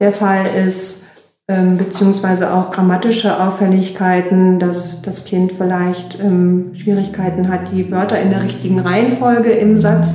der 0.00 0.12
Fall 0.12 0.46
ist, 0.66 1.06
ähm, 1.48 1.76
beziehungsweise 1.76 2.52
auch 2.52 2.70
grammatische 2.70 3.40
Auffälligkeiten, 3.40 4.58
dass 4.58 5.02
das 5.02 5.24
Kind 5.24 5.52
vielleicht 5.52 6.18
ähm, 6.20 6.72
Schwierigkeiten 6.74 7.48
hat, 7.48 7.70
die 7.72 7.90
Wörter 7.92 8.20
in 8.20 8.30
der 8.30 8.42
richtigen 8.42 8.80
Reihenfolge 8.80 9.50
im 9.50 9.78
Satz 9.78 10.14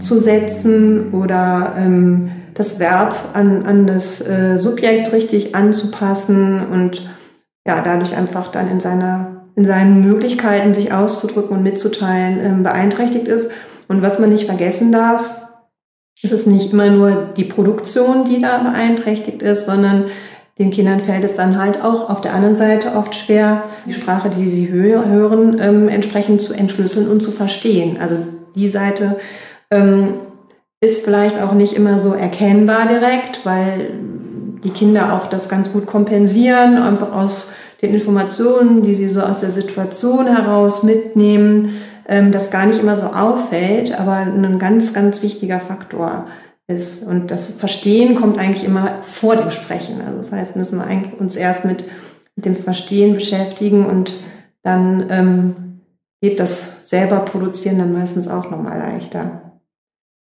zu 0.00 0.20
setzen 0.20 1.12
oder 1.12 1.74
ähm, 1.78 2.30
das 2.54 2.78
Verb 2.78 3.14
an, 3.32 3.64
an 3.64 3.86
das 3.86 4.20
äh, 4.20 4.58
Subjekt 4.58 5.12
richtig 5.12 5.54
anzupassen 5.54 6.60
und 6.70 7.08
ja, 7.66 7.82
dadurch 7.82 8.16
einfach 8.16 8.50
dann 8.50 8.70
in 8.70 8.80
seiner 8.80 9.40
in 9.56 9.64
seinen 9.64 10.00
Möglichkeiten, 10.00 10.72
sich 10.72 10.92
auszudrücken 10.92 11.56
und 11.56 11.62
mitzuteilen, 11.62 12.40
ähm, 12.42 12.62
beeinträchtigt 12.62 13.28
ist. 13.28 13.50
Und 13.88 14.00
was 14.00 14.18
man 14.18 14.30
nicht 14.30 14.46
vergessen 14.46 14.92
darf, 14.92 15.22
es 16.22 16.32
ist 16.32 16.46
nicht 16.46 16.72
immer 16.72 16.88
nur 16.90 17.28
die 17.36 17.44
Produktion, 17.44 18.24
die 18.24 18.40
da 18.40 18.58
beeinträchtigt 18.58 19.42
ist, 19.42 19.66
sondern 19.66 20.04
den 20.58 20.70
Kindern 20.70 21.00
fällt 21.00 21.24
es 21.24 21.34
dann 21.34 21.58
halt 21.58 21.82
auch 21.82 22.10
auf 22.10 22.20
der 22.20 22.34
anderen 22.34 22.56
Seite 22.56 22.94
oft 22.94 23.14
schwer, 23.14 23.62
die 23.86 23.94
Sprache, 23.94 24.30
die 24.30 24.48
sie 24.48 24.70
hören, 24.70 25.58
ähm, 25.60 25.88
entsprechend 25.88 26.42
zu 26.42 26.52
entschlüsseln 26.52 27.08
und 27.08 27.22
zu 27.22 27.30
verstehen. 27.30 27.98
Also 27.98 28.16
die 28.54 28.68
Seite 28.68 29.18
ähm, 29.70 30.14
ist 30.80 31.04
vielleicht 31.04 31.40
auch 31.42 31.52
nicht 31.52 31.72
immer 31.74 31.98
so 31.98 32.12
erkennbar 32.12 32.86
direkt, 32.86 33.44
weil 33.44 33.90
die 34.64 34.70
Kinder 34.70 35.14
auch 35.14 35.26
das 35.26 35.48
ganz 35.48 35.72
gut 35.72 35.86
kompensieren, 35.86 36.76
einfach 36.76 37.12
aus 37.12 37.48
den 37.82 37.94
Informationen, 37.94 38.82
die 38.82 38.94
sie 38.94 39.08
so 39.08 39.20
aus 39.20 39.40
der 39.40 39.50
Situation 39.50 40.26
heraus 40.26 40.82
mitnehmen, 40.82 41.76
ähm, 42.06 42.32
das 42.32 42.50
gar 42.50 42.66
nicht 42.66 42.80
immer 42.80 42.96
so 42.96 43.06
auffällt, 43.06 43.98
aber 43.98 44.16
ein 44.16 44.58
ganz, 44.58 44.92
ganz 44.92 45.22
wichtiger 45.22 45.60
Faktor 45.60 46.26
ist. 46.66 47.06
Und 47.06 47.30
das 47.30 47.50
Verstehen 47.50 48.14
kommt 48.14 48.38
eigentlich 48.38 48.64
immer 48.64 48.98
vor 49.02 49.36
dem 49.36 49.50
Sprechen. 49.50 50.00
Also 50.02 50.18
das 50.18 50.32
heißt, 50.32 50.56
müssen 50.56 50.78
wir 50.78 50.86
eigentlich 50.86 51.18
uns 51.18 51.36
erst 51.36 51.64
mit, 51.64 51.84
mit 52.36 52.44
dem 52.44 52.54
Verstehen 52.54 53.14
beschäftigen 53.14 53.86
und 53.86 54.12
dann 54.62 55.06
ähm, 55.10 55.54
geht 56.20 56.38
das 56.38 56.88
selber 56.88 57.20
produzieren 57.20 57.78
dann 57.78 57.94
meistens 57.94 58.28
auch 58.28 58.50
nochmal 58.50 58.78
leichter. 58.78 59.42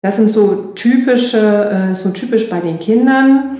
Das 0.01 0.15
sind 0.15 0.29
so 0.29 0.71
typische, 0.73 1.69
äh, 1.69 1.95
so 1.95 2.09
typisch 2.09 2.49
bei 2.49 2.59
den 2.59 2.79
Kindern. 2.79 3.57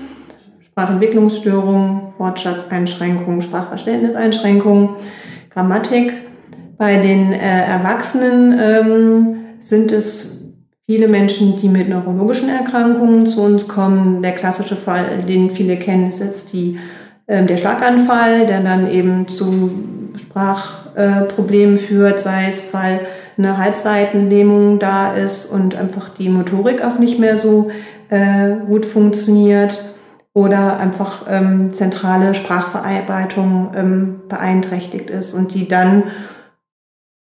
Sprachentwicklungsstörungen, 0.71 2.13
Wortschatzeinschränkungen, 2.17 3.41
Sprachverständniseinschränkungen, 3.41 4.89
Grammatik. 5.49 6.13
Bei 6.77 6.97
den 6.97 7.33
äh, 7.33 7.65
Erwachsenen 7.65 8.57
ähm, 8.57 9.35
sind 9.59 9.91
es 9.91 10.53
viele 10.85 11.09
Menschen, 11.09 11.59
die 11.61 11.67
mit 11.67 11.89
neurologischen 11.89 12.49
Erkrankungen 12.49 13.25
zu 13.25 13.41
uns 13.41 13.67
kommen. 13.67 14.21
Der 14.21 14.31
klassische 14.31 14.77
Fall, 14.77 15.23
den 15.27 15.51
viele 15.51 15.77
kennen, 15.77 16.07
ist 16.07 16.21
jetzt 16.21 16.53
die, 16.53 16.79
äh, 17.27 17.43
der 17.43 17.57
Schlaganfall, 17.57 18.45
der 18.47 18.61
dann 18.61 18.89
eben 18.89 19.27
zu 19.27 19.71
Sprachproblemen 20.15 21.75
äh, 21.75 21.79
führt, 21.79 22.21
sei 22.21 22.47
es 22.47 22.73
weil 22.73 23.01
eine 23.37 23.57
Halbseitenlähmung 23.57 24.79
da 24.79 25.13
ist 25.13 25.47
und 25.47 25.75
einfach 25.75 26.09
die 26.09 26.29
Motorik 26.29 26.83
auch 26.83 26.97
nicht 26.97 27.19
mehr 27.19 27.37
so 27.37 27.71
äh, 28.09 28.55
gut 28.67 28.85
funktioniert 28.85 29.91
oder 30.33 30.79
einfach 30.79 31.25
ähm, 31.27 31.73
zentrale 31.73 32.33
Sprachverarbeitung 32.33 33.71
ähm, 33.75 34.21
beeinträchtigt 34.29 35.09
ist 35.09 35.33
und 35.33 35.53
die 35.53 35.67
dann 35.67 36.03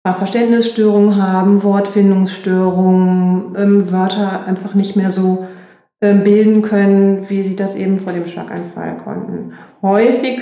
Sprachverständnisstörungen 0.05 1.21
haben, 1.21 1.63
Wortfindungsstörungen, 1.63 3.55
ähm, 3.57 3.91
Wörter 3.91 4.45
einfach 4.45 4.75
nicht 4.75 4.95
mehr 4.95 5.11
so 5.11 5.47
ähm, 6.01 6.23
bilden 6.23 6.61
können, 6.61 7.29
wie 7.29 7.43
sie 7.43 7.55
das 7.55 7.75
eben 7.75 7.99
vor 7.99 8.13
dem 8.13 8.25
Schlaganfall 8.25 8.97
konnten. 9.03 9.53
Häufig 9.81 10.39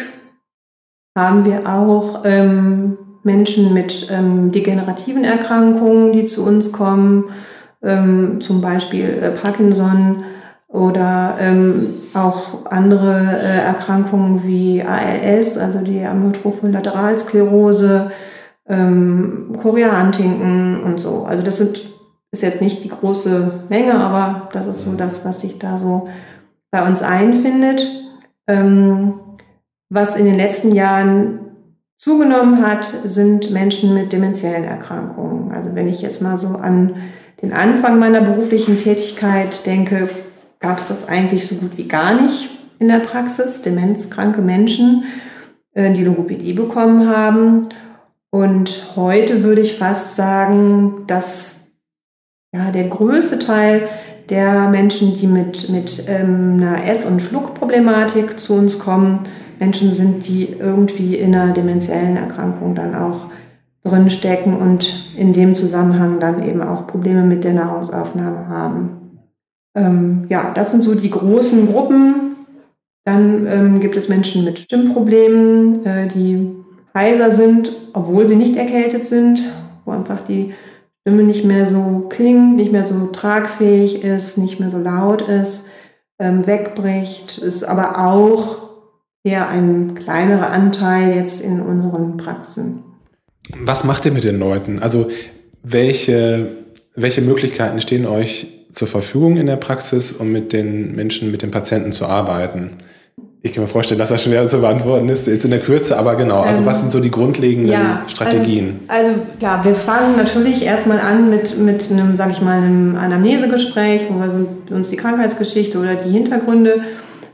haben 1.17 1.45
wir 1.45 1.67
auch 1.67 2.21
ähm, 2.25 2.97
Menschen 3.23 3.73
mit 3.73 4.07
ähm, 4.11 4.51
degenerativen 4.51 5.23
Erkrankungen, 5.23 6.13
die 6.13 6.25
zu 6.25 6.45
uns 6.45 6.71
kommen, 6.71 7.31
ähm, 7.81 8.39
zum 8.39 8.61
Beispiel 8.61 9.05
äh, 9.05 9.31
Parkinson 9.31 10.23
oder 10.67 11.37
ähm, 11.39 12.01
auch 12.13 12.65
andere 12.65 13.39
äh, 13.39 13.59
Erkrankungen 13.59 14.43
wie 14.43 14.83
ALS, 14.83 15.57
also 15.57 15.83
die 15.83 16.03
Amyotrophe 16.03 16.67
Lateralsklerose, 16.67 18.11
ähm, 18.67 19.57
Chorea 19.61 20.01
Huntington 20.01 20.83
und 20.83 20.99
so. 20.99 21.23
Also 21.23 21.43
das 21.43 21.57
sind, 21.57 21.81
ist 22.31 22.43
jetzt 22.43 22.61
nicht 22.61 22.83
die 22.83 22.89
große 22.89 23.65
Menge, 23.69 23.95
aber 23.95 24.49
das 24.51 24.67
ist 24.67 24.83
so 24.83 24.93
das, 24.93 25.23
was 25.25 25.39
sich 25.39 25.57
da 25.57 25.77
so 25.77 26.09
bei 26.69 26.85
uns 26.85 27.01
einfindet. 27.01 27.87
Ähm, 28.47 29.13
was 29.89 30.17
in 30.17 30.25
den 30.25 30.35
letzten 30.35 30.75
Jahren 30.75 31.39
zugenommen 31.97 32.65
hat, 32.65 32.83
sind 33.05 33.51
Menschen 33.51 33.93
mit 33.93 34.11
demenziellen 34.11 34.65
Erkrankungen. 34.65 35.53
Also 35.53 35.75
wenn 35.75 35.87
ich 35.87 36.01
jetzt 36.01 36.21
mal 36.21 36.37
so 36.37 36.49
an 36.49 36.97
den 37.41 37.53
Anfang 37.53 37.99
meiner 37.99 38.21
beruflichen 38.21 38.77
Tätigkeit 38.77 39.65
denke, 39.65 40.09
gab 40.59 40.79
es 40.79 40.87
das 40.87 41.07
eigentlich 41.07 41.47
so 41.47 41.55
gut 41.55 41.77
wie 41.77 41.87
gar 41.87 42.19
nicht 42.19 42.49
in 42.79 42.87
der 42.87 42.99
Praxis, 42.99 43.61
demenzkranke 43.61 44.41
Menschen, 44.41 45.05
äh, 45.73 45.91
die 45.93 46.03
Logopädie 46.03 46.53
bekommen 46.53 47.09
haben. 47.09 47.69
Und 48.29 48.95
heute 48.95 49.43
würde 49.43 49.61
ich 49.61 49.77
fast 49.77 50.15
sagen, 50.15 51.05
dass 51.07 51.77
ja, 52.53 52.71
der 52.71 52.85
größte 52.85 53.39
Teil 53.39 53.87
der 54.29 54.69
Menschen, 54.69 55.17
die 55.17 55.27
mit, 55.27 55.69
mit 55.69 56.03
ähm, 56.07 56.55
einer 56.57 56.85
Ess- 56.85 57.05
und 57.05 57.21
Schluckproblematik 57.21 58.39
zu 58.39 58.55
uns 58.55 58.77
kommen, 58.77 59.19
Menschen 59.59 59.91
sind, 59.91 60.27
die 60.27 60.53
irgendwie 60.53 61.15
in 61.15 61.33
einer 61.33 61.53
demenziellen 61.53 62.17
Erkrankung 62.17 62.75
dann 62.75 62.93
auch 62.93 63.27
drinstecken 63.83 64.55
und 64.57 65.11
in 65.15 65.33
dem 65.33 65.55
Zusammenhang 65.55 66.19
dann 66.19 66.47
eben 66.47 66.61
auch 66.61 66.87
Probleme 66.87 67.23
mit 67.23 67.43
der 67.43 67.53
Nahrungsaufnahme 67.53 68.47
haben. 68.49 68.96
Ähm, 69.77 70.25
ja, 70.29 70.51
das 70.55 70.71
sind 70.71 70.83
so 70.83 70.95
die 70.95 71.11
großen 71.11 71.71
Gruppen. 71.71 72.35
Dann 73.05 73.47
ähm, 73.47 73.79
gibt 73.79 73.95
es 73.95 74.09
Menschen 74.09 74.43
mit 74.43 74.59
Stimmproblemen, 74.59 75.85
äh, 75.85 76.07
die 76.07 76.49
heiser 76.93 77.31
sind, 77.31 77.71
obwohl 77.93 78.27
sie 78.27 78.35
nicht 78.35 78.57
erkältet 78.57 79.05
sind, 79.05 79.39
wo 79.85 79.91
einfach 79.91 80.21
die 80.27 80.53
Stimme 81.01 81.23
nicht 81.23 81.45
mehr 81.45 81.67
so 81.67 82.07
klingt, 82.09 82.55
nicht 82.55 82.71
mehr 82.71 82.83
so 82.83 83.07
tragfähig 83.07 84.03
ist, 84.03 84.37
nicht 84.39 84.59
mehr 84.59 84.71
so 84.71 84.79
laut 84.79 85.21
ist, 85.21 85.69
ähm, 86.19 86.47
wegbricht, 86.47 87.37
ist 87.37 87.63
aber 87.63 88.05
auch 88.07 88.57
eher 89.23 89.47
ein 89.47 89.93
kleinerer 89.93 90.49
Anteil 90.49 91.15
jetzt 91.15 91.45
in 91.45 91.61
unseren 91.61 92.17
Praxen. 92.17 92.83
Was 93.63 93.83
macht 93.83 94.05
ihr 94.05 94.11
mit 94.11 94.23
den 94.23 94.39
Leuten? 94.39 94.79
Also 94.79 95.09
welche, 95.61 96.65
welche 96.95 97.21
Möglichkeiten 97.21 97.79
stehen 97.79 98.07
euch 98.07 98.56
zur 98.77 98.87
Verfügung 98.87 99.37
in 99.37 99.47
der 99.47 99.55
Praxis, 99.55 100.11
um 100.11 100.31
mit 100.31 100.53
den 100.53 100.95
Menschen, 100.95 101.31
mit 101.31 101.41
den 101.41 101.49
Patienten 101.49 101.91
zu 101.91 102.05
arbeiten? 102.05 102.77
Ich 103.41 103.53
kann 103.53 103.63
mir 103.63 103.67
vorstellen, 103.67 103.99
dass 103.99 104.09
das 104.09 104.23
schwer 104.23 104.45
zu 104.47 104.59
beantworten 104.59 105.09
ist, 105.09 105.25
jetzt 105.25 105.45
in 105.45 105.51
der 105.51 105.59
Kürze, 105.59 105.97
aber 105.97 106.15
genau. 106.15 106.41
Also, 106.41 106.65
was 106.65 106.81
sind 106.81 106.91
so 106.91 106.99
die 106.99 107.09
grundlegenden 107.09 107.71
ja, 107.71 108.03
Strategien? 108.07 108.81
Also, 108.87 109.11
also, 109.11 109.21
ja, 109.39 109.63
wir 109.63 109.73
fangen 109.73 110.15
natürlich 110.15 110.63
erstmal 110.63 110.99
an 110.99 111.29
mit, 111.29 111.57
mit 111.57 111.89
einem, 111.89 112.15
sag 112.15 112.31
ich 112.31 112.41
mal, 112.41 112.57
einem 112.57 112.95
Anamnesegespräch, 112.95 114.01
wo 114.09 114.19
wir 114.19 114.29
so 114.29 114.75
uns 114.75 114.89
die 114.89 114.95
Krankheitsgeschichte 114.95 115.79
oder 115.79 115.95
die 115.95 116.11
Hintergründe 116.11 116.81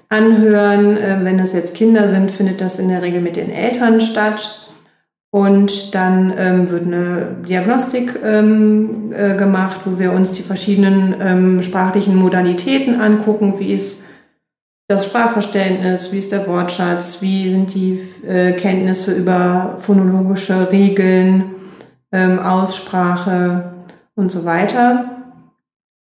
anhören. 0.07 0.97
Äh, 0.97 1.17
wenn 1.23 1.39
es 1.39 1.51
jetzt 1.51 1.75
Kinder 1.75 2.07
sind, 2.07 2.31
findet 2.31 2.61
das 2.61 2.79
in 2.79 2.87
der 2.87 3.01
Regel 3.01 3.19
mit 3.19 3.35
den 3.35 3.51
Eltern 3.51 3.99
statt. 3.99 4.62
Und 5.33 5.95
dann 5.95 6.31
ähm, 6.37 6.69
wird 6.69 6.85
eine 6.85 7.37
Diagnostik 7.49 8.19
ähm, 8.23 9.11
äh, 9.17 9.35
gemacht, 9.35 9.79
wo 9.83 9.97
wir 9.97 10.13
uns 10.13 10.33
die 10.33 10.43
verschiedenen 10.43 11.15
ähm, 11.19 11.63
sprachlichen 11.63 12.15
Modalitäten 12.15 13.01
angucken. 13.01 13.55
Wie 13.57 13.73
ist 13.73 14.03
das 14.87 15.05
Sprachverständnis, 15.05 16.13
wie 16.13 16.19
ist 16.19 16.31
der 16.31 16.45
Wortschatz, 16.45 17.23
wie 17.23 17.49
sind 17.49 17.73
die 17.73 17.99
äh, 18.27 18.51
Kenntnisse 18.51 19.15
über 19.15 19.77
phonologische 19.79 20.71
Regeln, 20.71 21.45
ähm, 22.11 22.37
Aussprache 22.37 23.73
und 24.13 24.31
so 24.31 24.45
weiter. 24.45 25.05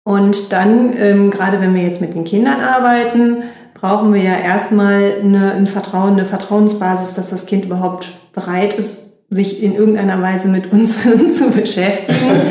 Und 0.04 0.52
dann, 0.52 0.92
ähm, 0.98 1.32
gerade 1.32 1.62
wenn 1.62 1.74
wir 1.74 1.84
jetzt 1.84 2.02
mit 2.02 2.16
den 2.16 2.26
Kindern 2.26 2.60
arbeiten, 2.60 3.44
brauchen 3.76 4.14
wir 4.14 4.24
ja 4.24 4.36
erstmal 4.36 5.14
eine, 5.24 5.54
ein 5.54 5.68
Vertrauen, 5.68 6.16
eine 6.16 6.26
Vertrauensbasis, 6.26 7.14
dass 7.14 7.30
das 7.30 7.46
Kind 7.46 7.64
überhaupt 7.64 8.12
bereit 8.34 8.74
ist, 8.74 9.11
sich 9.32 9.64
in 9.64 9.76
irgendeiner 9.76 10.22
Weise 10.22 10.50
mit 10.50 10.72
uns 10.72 11.04
zu 11.38 11.50
beschäftigen. 11.50 12.42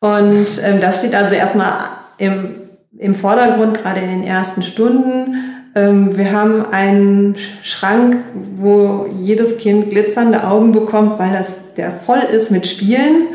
Und 0.00 0.62
ähm, 0.64 0.80
das 0.80 0.98
steht 0.98 1.14
also 1.14 1.34
erstmal 1.34 1.72
im, 2.18 2.54
im 2.96 3.14
Vordergrund, 3.14 3.82
gerade 3.82 4.00
in 4.00 4.08
den 4.08 4.24
ersten 4.24 4.62
Stunden. 4.62 5.34
Ähm, 5.74 6.16
wir 6.16 6.32
haben 6.32 6.64
einen 6.70 7.36
Schrank, 7.62 8.16
wo 8.58 9.06
jedes 9.20 9.58
Kind 9.58 9.90
glitzernde 9.90 10.44
Augen 10.44 10.72
bekommt, 10.72 11.18
weil 11.18 11.32
das 11.32 11.48
der 11.76 11.92
voll 11.92 12.22
ist 12.32 12.50
mit 12.50 12.66
Spielen. 12.66 13.28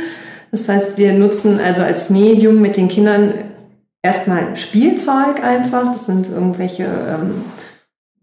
Das 0.52 0.70
heißt, 0.70 0.98
wir 0.98 1.14
nutzen 1.14 1.60
also 1.60 1.82
als 1.82 2.10
Medium 2.10 2.62
mit 2.62 2.78
den 2.78 2.88
Kindern 2.88 3.34
erstmal 4.02 4.56
Spielzeug 4.56 5.44
einfach. 5.44 5.92
Das 5.92 6.06
sind 6.06 6.30
irgendwelche 6.30 6.84
ähm, 6.84 7.44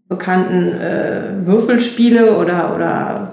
bekannten 0.07 0.79
äh, 0.79 1.45
Würfelspiele 1.45 2.37
oder, 2.37 2.75
oder 2.75 3.30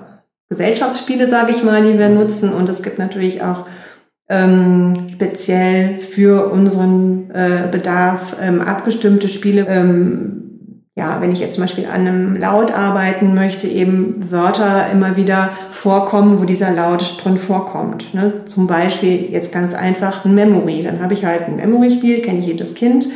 Gesellschaftsspiele, 0.49 1.29
sage 1.29 1.53
ich 1.53 1.63
mal, 1.63 1.83
die 1.83 1.99
wir 1.99 2.09
nutzen. 2.09 2.53
Und 2.53 2.69
es 2.69 2.83
gibt 2.83 2.99
natürlich 2.99 3.43
auch 3.43 3.67
ähm, 4.29 5.09
speziell 5.13 6.01
für 6.01 6.51
unseren 6.51 7.31
äh, 7.31 7.69
Bedarf 7.71 8.37
ähm, 8.41 8.61
abgestimmte 8.61 9.29
Spiele. 9.29 9.67
Ähm, 9.69 10.39
ja, 10.99 11.21
wenn 11.21 11.31
ich 11.31 11.39
jetzt 11.39 11.55
zum 11.55 11.63
Beispiel 11.63 11.87
an 11.87 12.09
einem 12.09 12.37
Laut 12.37 12.73
arbeiten 12.73 13.33
möchte, 13.33 13.69
eben 13.69 14.33
Wörter 14.33 14.91
immer 14.93 15.17
wieder 15.17 15.51
vorkommen, 15.71 16.41
wo 16.41 16.45
dieser 16.45 16.73
Laut 16.73 17.23
drin 17.23 17.39
vorkommt. 17.39 18.13
Ne? 18.15 18.33
Zum 18.47 18.67
Beispiel 18.67 19.31
jetzt 19.31 19.53
ganz 19.53 19.75
einfach 19.75 20.25
ein 20.25 20.35
Memory. 20.35 20.83
Dann 20.83 21.01
habe 21.01 21.15
ich 21.15 21.25
halt 21.25 21.43
ein 21.47 21.55
Memory-Spiel, 21.55 22.21
kenne 22.21 22.41
ich 22.41 22.47
jedes 22.47 22.75
Kind. 22.75 23.09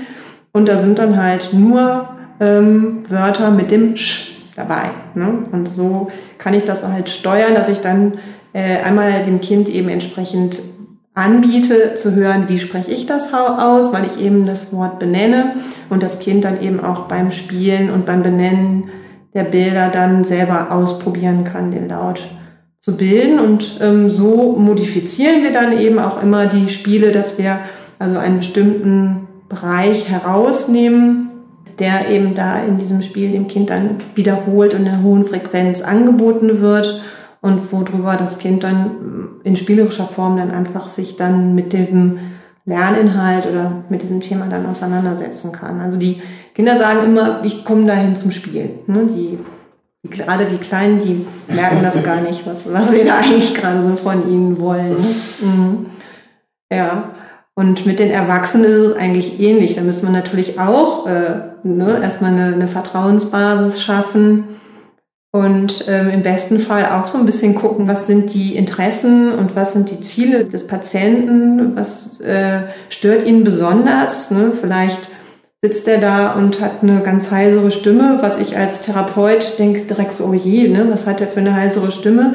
Und 0.52 0.68
da 0.68 0.78
sind 0.78 1.00
dann 1.00 1.20
halt 1.20 1.52
nur 1.52 2.08
ähm, 2.38 3.02
Wörter 3.08 3.50
mit 3.50 3.72
dem 3.72 3.96
Sch 3.96 4.31
dabei. 4.56 4.90
Ne? 5.14 5.46
Und 5.52 5.68
so 5.68 6.10
kann 6.38 6.54
ich 6.54 6.64
das 6.64 6.86
halt 6.86 7.08
steuern, 7.08 7.54
dass 7.54 7.68
ich 7.68 7.80
dann 7.80 8.18
äh, 8.52 8.78
einmal 8.78 9.24
dem 9.24 9.40
Kind 9.40 9.68
eben 9.68 9.88
entsprechend 9.88 10.60
anbiete, 11.14 11.94
zu 11.94 12.14
hören, 12.14 12.48
wie 12.48 12.58
spreche 12.58 12.90
ich 12.90 13.06
das 13.06 13.32
aus, 13.34 13.92
weil 13.92 14.06
ich 14.06 14.20
eben 14.20 14.46
das 14.46 14.72
Wort 14.72 14.98
benenne 14.98 15.56
und 15.90 16.02
das 16.02 16.20
Kind 16.20 16.44
dann 16.44 16.62
eben 16.62 16.80
auch 16.80 17.02
beim 17.02 17.30
Spielen 17.30 17.90
und 17.90 18.06
beim 18.06 18.22
Benennen 18.22 18.84
der 19.34 19.44
Bilder 19.44 19.88
dann 19.88 20.24
selber 20.24 20.70
ausprobieren 20.70 21.44
kann, 21.44 21.70
den 21.70 21.88
Laut 21.88 22.22
zu 22.80 22.96
bilden. 22.96 23.38
Und 23.38 23.78
ähm, 23.80 24.10
so 24.10 24.56
modifizieren 24.58 25.42
wir 25.42 25.52
dann 25.52 25.78
eben 25.78 25.98
auch 25.98 26.22
immer 26.22 26.46
die 26.46 26.68
Spiele, 26.68 27.12
dass 27.12 27.38
wir 27.38 27.58
also 27.98 28.18
einen 28.18 28.38
bestimmten 28.38 29.28
Bereich 29.48 30.08
herausnehmen, 30.08 31.30
der 31.78 32.08
eben 32.08 32.34
da 32.34 32.62
in 32.62 32.78
diesem 32.78 33.02
Spiel 33.02 33.32
dem 33.32 33.48
Kind 33.48 33.70
dann 33.70 33.96
wiederholt 34.14 34.74
und 34.74 34.82
in 34.82 34.88
einer 34.88 35.02
hohen 35.02 35.24
Frequenz 35.24 35.82
angeboten 35.82 36.60
wird 36.60 37.02
und 37.40 37.72
worüber 37.72 38.16
das 38.16 38.38
Kind 38.38 38.64
dann 38.64 39.40
in 39.44 39.56
spielerischer 39.56 40.06
Form 40.06 40.36
dann 40.36 40.50
einfach 40.50 40.88
sich 40.88 41.16
dann 41.16 41.54
mit 41.54 41.72
dem 41.72 42.18
Lerninhalt 42.64 43.46
oder 43.46 43.84
mit 43.88 44.02
diesem 44.02 44.20
Thema 44.20 44.46
dann 44.46 44.66
auseinandersetzen 44.66 45.50
kann. 45.50 45.80
Also 45.80 45.98
die 45.98 46.22
Kinder 46.54 46.78
sagen 46.78 47.04
immer, 47.04 47.40
ich 47.44 47.64
komme 47.64 47.86
dahin 47.86 48.14
zum 48.14 48.30
Spielen. 48.30 48.78
Ne? 48.86 49.08
Die, 49.08 49.38
gerade 50.08 50.46
die 50.46 50.58
Kleinen, 50.58 51.00
die 51.00 51.26
merken 51.52 51.82
das 51.82 52.02
gar 52.02 52.20
nicht, 52.20 52.46
was, 52.46 52.72
was 52.72 52.92
wir 52.92 53.04
da 53.04 53.16
eigentlich 53.16 53.54
gerade 53.54 53.82
so 53.82 53.96
von 53.96 54.30
ihnen 54.30 54.60
wollen. 54.60 54.96
Mhm. 55.40 55.86
Ja. 56.70 57.10
Und 57.54 57.84
mit 57.84 57.98
den 57.98 58.10
Erwachsenen 58.10 58.64
ist 58.64 58.78
es 58.78 58.96
eigentlich 58.96 59.38
ähnlich. 59.40 59.74
Da 59.74 59.82
müssen 59.82 60.06
wir 60.06 60.12
natürlich 60.12 60.58
auch 60.58 61.06
äh, 61.06 61.52
ne, 61.62 62.00
erstmal 62.02 62.32
eine, 62.32 62.54
eine 62.54 62.68
Vertrauensbasis 62.68 63.82
schaffen 63.82 64.44
und 65.34 65.86
ähm, 65.88 66.10
im 66.10 66.22
besten 66.22 66.60
Fall 66.60 66.86
auch 66.86 67.06
so 67.06 67.16
ein 67.16 67.24
bisschen 67.24 67.54
gucken, 67.54 67.88
was 67.88 68.06
sind 68.06 68.34
die 68.34 68.54
Interessen 68.54 69.32
und 69.32 69.56
was 69.56 69.72
sind 69.72 69.90
die 69.90 70.00
Ziele 70.00 70.44
des 70.44 70.66
Patienten, 70.66 71.74
was 71.74 72.20
äh, 72.20 72.64
stört 72.90 73.24
ihn 73.24 73.42
besonders. 73.42 74.30
Ne? 74.30 74.52
Vielleicht 74.58 75.08
sitzt 75.62 75.88
er 75.88 75.98
da 75.98 76.32
und 76.32 76.60
hat 76.60 76.82
eine 76.82 77.00
ganz 77.00 77.30
heisere 77.30 77.70
Stimme, 77.70 78.18
was 78.20 78.38
ich 78.38 78.58
als 78.58 78.82
Therapeut 78.82 79.58
denke 79.58 79.82
direkt 79.82 80.12
so, 80.12 80.26
oh 80.26 80.34
je, 80.34 80.68
ne? 80.68 80.86
was 80.90 81.06
hat 81.06 81.22
er 81.22 81.28
für 81.28 81.40
eine 81.40 81.54
heisere 81.54 81.92
Stimme? 81.92 82.34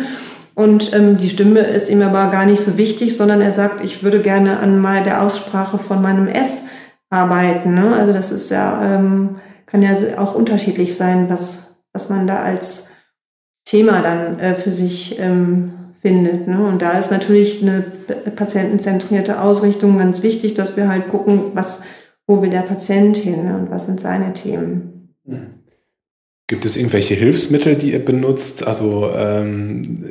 Und 0.58 0.92
ähm, 0.94 1.18
die 1.18 1.30
Stimme 1.30 1.60
ist 1.60 1.90
ihm 1.90 2.02
aber 2.02 2.32
gar 2.32 2.46
nicht 2.46 2.62
so 2.62 2.78
wichtig, 2.78 3.16
sondern 3.16 3.42
er 3.42 3.52
sagt, 3.52 3.84
ich 3.84 4.02
würde 4.04 4.22
gerne 4.22 4.60
an 4.60 4.80
mal 4.80 5.04
der 5.04 5.22
Aussprache 5.22 5.78
von 5.78 6.02
meinem 6.02 6.28
S 6.28 6.64
arbeiten. 7.10 7.76
Ne? 7.76 7.96
Also 7.96 8.12
das 8.12 8.32
ist 8.32 8.50
ja, 8.50 8.96
ähm, 8.96 9.36
kann 9.68 9.84
ja 9.84 9.94
auch 10.18 10.34
unterschiedlich 10.34 10.96
sein, 10.96 11.30
was 11.30 11.68
was 11.98 12.10
man 12.10 12.28
da 12.28 12.44
als 12.44 12.92
Thema 13.66 14.02
dann 14.02 14.40
äh, 14.40 14.54
für 14.54 14.72
sich 14.72 15.18
ähm, 15.20 15.72
findet. 16.02 16.48
Ne? 16.48 16.64
Und 16.64 16.82
da 16.82 16.92
ist 16.92 17.12
natürlich 17.12 17.64
eine 17.64 17.82
patientenzentrierte 18.36 19.42
Ausrichtung 19.42 19.98
ganz 19.98 20.22
wichtig, 20.22 20.54
dass 20.54 20.78
wir 20.78 20.90
halt 20.90 21.10
gucken, 21.10 21.52
was, 21.56 21.82
wo 22.28 22.42
will 22.42 22.52
der 22.52 22.62
Patient 22.62 23.18
hin 23.18 23.46
ne? 23.46 23.58
und 23.58 23.72
was 23.72 23.88
sind 23.88 24.00
seine 24.00 24.34
Themen. 24.34 25.16
Gibt 26.46 26.66
es 26.66 26.78
irgendwelche 26.78 27.16
Hilfsmittel, 27.16 27.76
die 27.76 27.94
ihr 27.94 28.06
benutzt? 28.06 28.66
Also 28.66 29.10
ähm, 29.14 30.06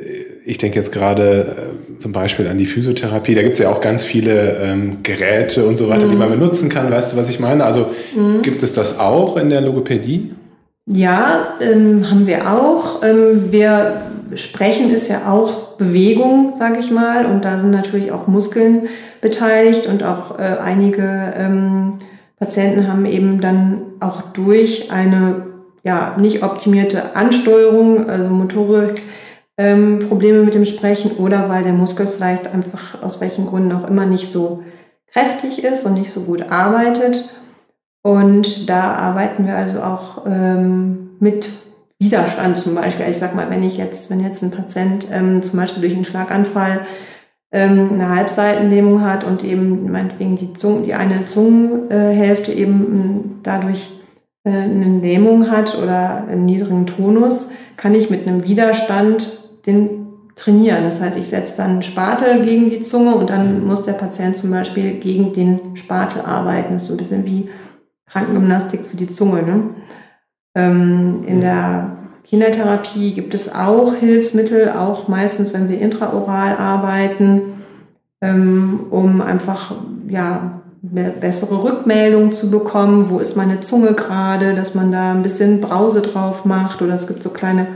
ich 0.47 0.57
denke 0.57 0.77
jetzt 0.77 0.93
gerade 0.93 1.57
äh, 1.97 1.99
zum 1.99 2.13
Beispiel 2.13 2.47
an 2.47 2.57
die 2.57 2.67
Physiotherapie. 2.67 3.35
Da 3.35 3.41
gibt 3.41 3.53
es 3.53 3.59
ja 3.59 3.69
auch 3.69 3.81
ganz 3.81 4.03
viele 4.05 4.57
ähm, 4.59 4.99
Geräte 5.03 5.65
und 5.65 5.77
so 5.77 5.89
weiter, 5.89 6.05
mhm. 6.05 6.11
die 6.11 6.15
man 6.15 6.29
benutzen 6.29 6.69
kann. 6.69 6.89
Weißt 6.89 7.11
du, 7.11 7.17
was 7.17 7.27
ich 7.27 7.41
meine? 7.41 7.65
Also 7.65 7.87
mhm. 8.15 8.41
gibt 8.43 8.63
es 8.63 8.71
das 8.71 8.97
auch 8.97 9.35
in 9.35 9.49
der 9.49 9.59
Logopädie? 9.59 10.31
Ja, 10.85 11.49
ähm, 11.59 12.09
haben 12.09 12.27
wir 12.27 12.49
auch. 12.49 13.03
Ähm, 13.03 13.51
wir 13.51 14.03
sprechen 14.35 14.89
ist 14.89 15.09
ja 15.09 15.29
auch 15.29 15.75
Bewegung, 15.75 16.53
sage 16.57 16.77
ich 16.79 16.91
mal, 16.91 17.25
und 17.25 17.43
da 17.43 17.59
sind 17.59 17.71
natürlich 17.71 18.13
auch 18.13 18.27
Muskeln 18.27 18.87
beteiligt 19.19 19.85
und 19.85 20.03
auch 20.03 20.39
äh, 20.39 20.43
einige 20.63 21.33
ähm, 21.37 21.95
Patienten 22.39 22.87
haben 22.87 23.05
eben 23.05 23.41
dann 23.41 23.81
auch 23.99 24.21
durch 24.33 24.91
eine 24.91 25.47
ja 25.83 26.15
nicht 26.17 26.41
optimierte 26.41 27.15
Ansteuerung, 27.17 28.09
also 28.09 28.29
Motorik, 28.29 29.01
ähm, 29.57 30.07
Probleme 30.07 30.43
mit 30.43 30.53
dem 30.53 30.65
Sprechen 30.65 31.11
oder 31.17 31.49
weil 31.49 31.63
der 31.63 31.73
Muskel 31.73 32.07
vielleicht 32.07 32.47
einfach 32.53 33.01
aus 33.01 33.19
welchen 33.19 33.47
Gründen 33.47 33.71
auch 33.71 33.87
immer 33.87 34.05
nicht 34.05 34.31
so 34.31 34.63
kräftig 35.11 35.63
ist 35.63 35.85
und 35.85 35.95
nicht 35.95 36.11
so 36.11 36.21
gut 36.21 36.51
arbeitet. 36.51 37.29
Und 38.03 38.69
da 38.69 38.93
arbeiten 38.93 39.45
wir 39.45 39.55
also 39.55 39.81
auch 39.81 40.25
ähm, 40.27 41.09
mit 41.19 41.49
Widerstand 41.99 42.57
zum 42.57 42.75
Beispiel. 42.75 43.07
Ich 43.09 43.17
sag 43.17 43.35
mal, 43.35 43.49
wenn 43.49 43.63
ich 43.63 43.77
jetzt, 43.77 44.11
wenn 44.11 44.23
jetzt 44.23 44.43
ein 44.43 44.51
Patient 44.51 45.07
ähm, 45.11 45.41
zum 45.41 45.59
Beispiel 45.59 45.81
durch 45.81 45.93
einen 45.93 46.05
Schlaganfall 46.05 46.81
ähm, 47.51 47.89
eine 47.91 48.09
Halbseitenlähmung 48.09 49.03
hat 49.03 49.23
und 49.23 49.43
eben 49.43 49.91
meinetwegen 49.91 50.37
die, 50.37 50.53
Zunge, 50.53 50.83
die 50.83 50.93
eine 50.93 51.25
Zungenhälfte 51.25 52.53
eben 52.53 52.69
ähm, 52.69 53.39
dadurch 53.41 53.89
äh, 54.43 54.51
eine 54.51 54.99
Lähmung 54.99 55.49
hat 55.49 55.77
oder 55.77 56.27
einen 56.29 56.45
niedrigen 56.45 56.85
Tonus, 56.85 57.51
kann 57.77 57.95
ich 57.95 58.09
mit 58.09 58.27
einem 58.27 58.43
Widerstand 58.43 59.46
den 59.67 60.07
trainieren. 60.35 60.83
Das 60.83 61.01
heißt, 61.01 61.17
ich 61.17 61.27
setze 61.27 61.57
dann 61.57 61.71
einen 61.71 61.83
Spatel 61.83 62.43
gegen 62.43 62.69
die 62.69 62.79
Zunge 62.79 63.15
und 63.15 63.29
dann 63.29 63.65
muss 63.65 63.83
der 63.83 63.93
Patient 63.93 64.37
zum 64.37 64.51
Beispiel 64.51 64.93
gegen 64.93 65.33
den 65.33 65.75
Spatel 65.75 66.21
arbeiten. 66.21 66.73
Das 66.73 66.83
ist 66.83 66.87
so 66.87 66.93
ein 66.93 66.97
bisschen 66.97 67.25
wie 67.25 67.49
Krankengymnastik 68.05 68.85
für 68.85 68.97
die 68.97 69.07
Zunge. 69.07 69.43
Ne? 69.43 69.63
Ähm, 70.55 71.23
in 71.25 71.41
der 71.41 71.97
Kindertherapie 72.23 73.13
gibt 73.13 73.33
es 73.33 73.53
auch 73.53 73.95
Hilfsmittel, 73.95 74.69
auch 74.69 75.07
meistens, 75.07 75.53
wenn 75.53 75.69
wir 75.69 75.79
intraoral 75.79 76.55
arbeiten, 76.57 77.63
ähm, 78.21 78.81
um 78.89 79.21
einfach 79.21 79.75
ja, 80.07 80.61
bessere 80.81 81.63
Rückmeldung 81.63 82.31
zu 82.31 82.51
bekommen. 82.51 83.09
Wo 83.09 83.19
ist 83.19 83.37
meine 83.37 83.61
Zunge 83.61 83.93
gerade, 83.93 84.55
dass 84.55 84.75
man 84.75 84.91
da 84.91 85.11
ein 85.11 85.23
bisschen 85.23 85.61
Brause 85.61 86.01
drauf 86.01 86.45
macht 86.45 86.81
oder 86.81 86.93
es 86.93 87.07
gibt 87.07 87.23
so 87.23 87.29
kleine 87.29 87.67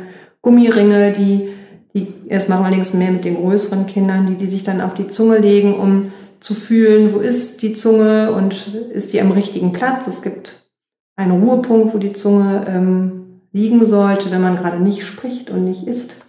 Gummiringe, 0.42 1.12
die, 1.12 1.50
die 1.94 2.14
erst 2.28 2.50
machen 2.50 2.62
wir 2.62 2.68
allerdings 2.68 2.94
mehr 2.94 3.12
mit 3.12 3.26
den 3.26 3.36
größeren 3.36 3.86
Kindern, 3.86 4.26
die, 4.26 4.36
die 4.36 4.48
sich 4.48 4.64
dann 4.64 4.82
auf 4.82 4.94
die 4.94 5.08
Zunge 5.08 5.38
legen, 5.38 5.76
um 5.76 6.12
zu 6.40 6.54
fühlen, 6.56 7.14
wo 7.14 7.20
ist 7.20 7.62
die 7.62 7.74
Zunge 7.74 8.32
und 8.32 8.76
ist 8.94 9.14
die 9.14 9.22
am 9.22 9.32
richtigen 9.32 9.74
Platz. 9.74 10.08
Es 10.08 10.22
gibt 10.22 10.68
einen 11.16 11.44
Ruhepunkt, 11.44 11.94
wo 11.94 11.98
die 11.98 12.14
Zunge 12.14 12.66
ähm, 12.68 13.42
liegen 13.52 13.86
sollte, 13.86 14.32
wenn 14.32 14.42
man 14.42 14.56
gerade 14.56 14.82
nicht 14.82 15.06
spricht 15.06 15.50
und 15.50 15.66
nicht 15.66 15.86
isst. 15.86 16.26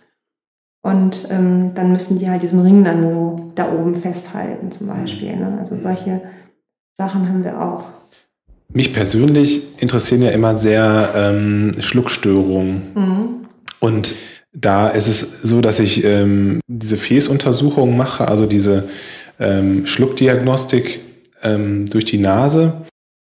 Und 0.82 1.28
ähm, 1.30 1.72
dann 1.74 1.92
müssen 1.92 2.18
die 2.18 2.28
halt 2.28 2.42
diesen 2.42 2.60
Ring 2.60 2.82
dann 2.84 3.02
so 3.02 3.52
da 3.54 3.72
oben 3.72 3.94
festhalten, 3.94 4.72
zum 4.76 4.88
Beispiel. 4.88 5.36
Ne? 5.36 5.56
Also 5.58 5.76
solche 5.76 6.22
Sachen 6.94 7.28
haben 7.28 7.44
wir 7.44 7.60
auch. 7.62 7.84
Mich 8.68 8.92
persönlich 8.92 9.80
interessieren 9.80 10.22
ja 10.22 10.30
immer 10.30 10.58
sehr 10.58 11.10
ähm, 11.14 11.72
Schluckstörungen. 11.78 12.82
Mhm. 12.94 13.46
Und 13.78 14.14
da 14.52 14.88
ist 14.88 15.08
es 15.08 15.42
so, 15.42 15.60
dass 15.60 15.80
ich 15.80 16.04
ähm, 16.04 16.60
diese 16.66 16.96
Fäßuntersuchungen 16.96 17.96
mache, 17.96 18.28
also 18.28 18.46
diese 18.46 18.88
ähm, 19.40 19.86
Schluckdiagnostik 19.86 21.00
ähm, 21.42 21.86
durch 21.88 22.04
die 22.04 22.18
Nase. 22.18 22.82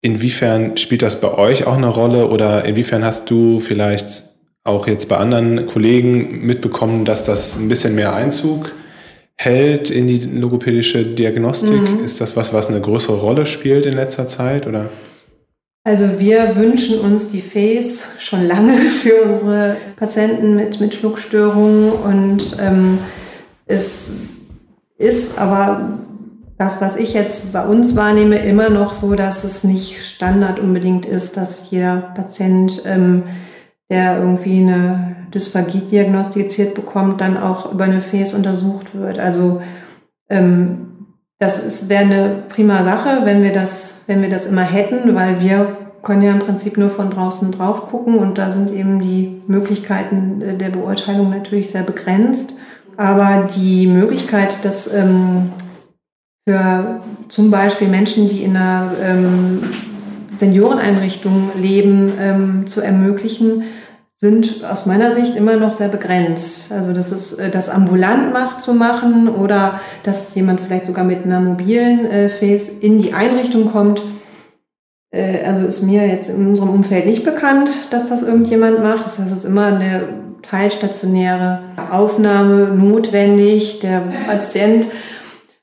Inwiefern 0.02 0.78
spielt 0.78 1.02
das 1.02 1.20
bei 1.20 1.33
euch 1.33 1.66
auch 1.66 1.76
eine 1.76 1.88
Rolle 1.88 2.28
oder 2.28 2.64
inwiefern 2.64 3.04
hast 3.04 3.30
du 3.30 3.61
vielleicht 3.61 4.24
auch 4.64 4.87
jetzt 4.87 5.09
bei 5.09 5.18
anderen 5.18 5.66
Kollegen 5.66 6.46
mitbekommen, 6.46 7.04
dass 7.04 7.24
das 7.24 7.59
ein 7.59 7.68
bisschen 7.68 7.94
mehr 7.94 8.14
Einzug 8.14 8.72
hält 9.37 9.90
in 9.90 10.06
die 10.06 10.20
logopädische 10.20 11.04
Diagnostik? 11.04 11.83
Mhm. 11.83 12.04
Ist 12.04 12.20
das 12.20 12.37
was, 12.37 12.52
was 12.54 12.68
eine 12.68 12.80
größere 12.80 13.18
Rolle 13.18 13.46
spielt 13.46 13.85
in 13.85 13.94
letzter 13.94 14.26
Zeit 14.26 14.66
oder? 14.66 14.88
Also 15.82 16.18
wir 16.18 16.56
wünschen 16.56 17.00
uns 17.00 17.30
die 17.30 17.40
FACE 17.40 18.20
schon 18.20 18.46
lange 18.46 18.74
für 18.90 19.22
unsere 19.22 19.76
Patienten 19.96 20.56
mit, 20.56 20.80
mit 20.80 20.94
Schluckstörungen 20.94 21.90
und 21.90 22.56
ähm, 22.60 22.98
es 23.66 24.16
ist 24.98 25.38
aber 25.38 25.98
das, 26.58 26.82
was 26.82 26.96
ich 26.96 27.14
jetzt 27.14 27.54
bei 27.54 27.64
uns 27.64 27.96
wahrnehme, 27.96 28.36
immer 28.36 28.68
noch 28.68 28.92
so, 28.92 29.14
dass 29.14 29.44
es 29.44 29.64
nicht 29.64 30.04
Standard 30.04 30.58
unbedingt 30.58 31.06
ist, 31.06 31.38
dass 31.38 31.70
jeder 31.70 32.12
Patient, 32.14 32.82
ähm, 32.84 33.22
der 33.88 34.18
irgendwie 34.18 34.60
eine 34.60 35.16
Dysphagie 35.32 35.80
diagnostiziert 35.80 36.74
bekommt, 36.74 37.22
dann 37.22 37.38
auch 37.38 37.72
über 37.72 37.84
eine 37.84 38.02
Face 38.02 38.34
untersucht 38.34 38.94
wird. 38.94 39.18
Also 39.18 39.62
ähm, 40.28 40.99
das 41.40 41.88
wäre 41.88 42.03
eine 42.03 42.42
prima 42.50 42.83
Sache, 42.85 43.22
wenn 43.24 43.42
wir 43.42 43.53
das, 43.53 44.05
wenn 44.07 44.20
wir 44.20 44.29
das 44.29 44.44
immer 44.46 44.62
hätten, 44.62 45.14
weil 45.14 45.40
wir 45.40 45.76
können 46.03 46.22
ja 46.22 46.33
im 46.33 46.38
Prinzip 46.38 46.76
nur 46.76 46.90
von 46.90 47.11
draußen 47.11 47.50
drauf 47.53 47.88
gucken 47.88 48.16
und 48.16 48.38
da 48.38 48.53
sind 48.53 48.70
eben 48.70 49.00
die 49.00 49.42
Möglichkeiten 49.46 50.42
äh, 50.42 50.57
der 50.57 50.68
Beurteilung 50.68 51.31
natürlich 51.31 51.70
sehr 51.70 51.83
begrenzt. 51.83 52.55
Aber 52.96 53.48
die 53.57 53.87
Möglichkeit, 53.87 54.64
dass 54.64 54.92
ähm, 54.92 55.53
für 56.46 57.00
zum 57.29 57.50
Beispiel 57.50 57.88
Menschen, 57.88 58.29
die 58.29 58.42
in 58.42 58.57
einer 58.57 58.92
ähm, 59.03 59.62
Senioreneinrichtung 60.37 61.53
leben, 61.57 62.12
ähm, 62.20 62.66
zu 62.66 62.83
ermöglichen, 62.83 63.64
sind 64.20 64.62
aus 64.70 64.85
meiner 64.85 65.12
Sicht 65.12 65.35
immer 65.35 65.56
noch 65.56 65.72
sehr 65.72 65.88
begrenzt. 65.88 66.70
Also 66.72 66.92
das 66.92 67.11
ist 67.11 67.38
äh, 67.38 67.48
das 67.48 67.70
ambulant 67.70 68.35
macht 68.35 68.61
zu 68.61 68.74
machen 68.74 69.30
oder 69.30 69.80
dass 70.02 70.35
jemand 70.35 70.61
vielleicht 70.61 70.85
sogar 70.85 71.04
mit 71.04 71.24
einer 71.24 71.40
mobilen 71.40 72.04
äh, 72.04 72.28
Face 72.28 72.68
in 72.68 73.00
die 73.00 73.14
Einrichtung 73.14 73.72
kommt. 73.72 74.02
Äh, 75.11 75.42
also 75.46 75.66
ist 75.66 75.83
mir 75.83 76.06
jetzt 76.06 76.28
in 76.28 76.48
unserem 76.48 76.68
Umfeld 76.68 77.06
nicht 77.06 77.24
bekannt, 77.24 77.70
dass 77.92 78.11
das 78.11 78.22
irgendjemand 78.22 78.83
macht. 78.83 79.06
Das 79.06 79.18
heißt, 79.18 79.30
es 79.30 79.38
ist 79.38 79.44
immer 79.46 79.66
eine 79.68 80.02
teilstationäre 80.42 81.61
Aufnahme 81.90 82.74
notwendig. 82.76 83.78
Der 83.80 84.02
Patient 84.26 84.87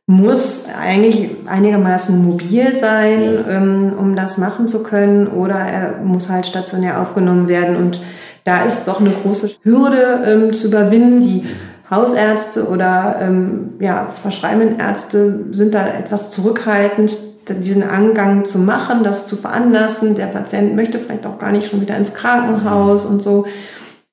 muss 0.08 0.68
eigentlich 0.82 1.30
einigermaßen 1.46 2.26
mobil 2.26 2.76
sein, 2.76 3.46
ähm, 3.48 3.94
um 4.00 4.16
das 4.16 4.40
machen 4.40 4.68
zu 4.68 4.82
können, 4.82 5.28
oder 5.28 5.56
er 5.56 5.98
muss 6.04 6.30
halt 6.30 6.48
stationär 6.48 7.00
aufgenommen 7.00 7.48
werden 7.48 7.76
und 7.76 8.00
da 8.48 8.64
ist 8.64 8.88
doch 8.88 9.02
eine 9.02 9.12
große 9.12 9.58
Hürde 9.64 10.24
ähm, 10.26 10.54
zu 10.54 10.68
überwinden. 10.68 11.20
Die 11.20 11.44
Hausärzte 11.92 12.70
oder 12.70 13.18
ähm, 13.20 13.74
ja, 13.82 14.08
verschreibenden 14.08 14.80
Ärzte 14.80 15.48
sind 15.52 15.76
da 15.76 15.86
etwas 15.86 16.32
zurückhaltend, 16.32 17.18
diesen 17.50 17.84
Angang 17.84 18.46
zu 18.46 18.60
machen, 18.60 19.04
das 19.04 19.28
zu 19.28 19.36
veranlassen. 19.36 20.16
Der 20.16 20.28
Patient 20.28 20.78
möchte 20.78 20.98
vielleicht 20.98 21.26
auch 21.26 21.40
gar 21.40 21.52
nicht 21.52 21.70
schon 21.70 21.82
wieder 21.82 21.98
ins 21.98 22.14
Krankenhaus 22.14 23.06
und 23.06 23.22
so. 23.22 23.46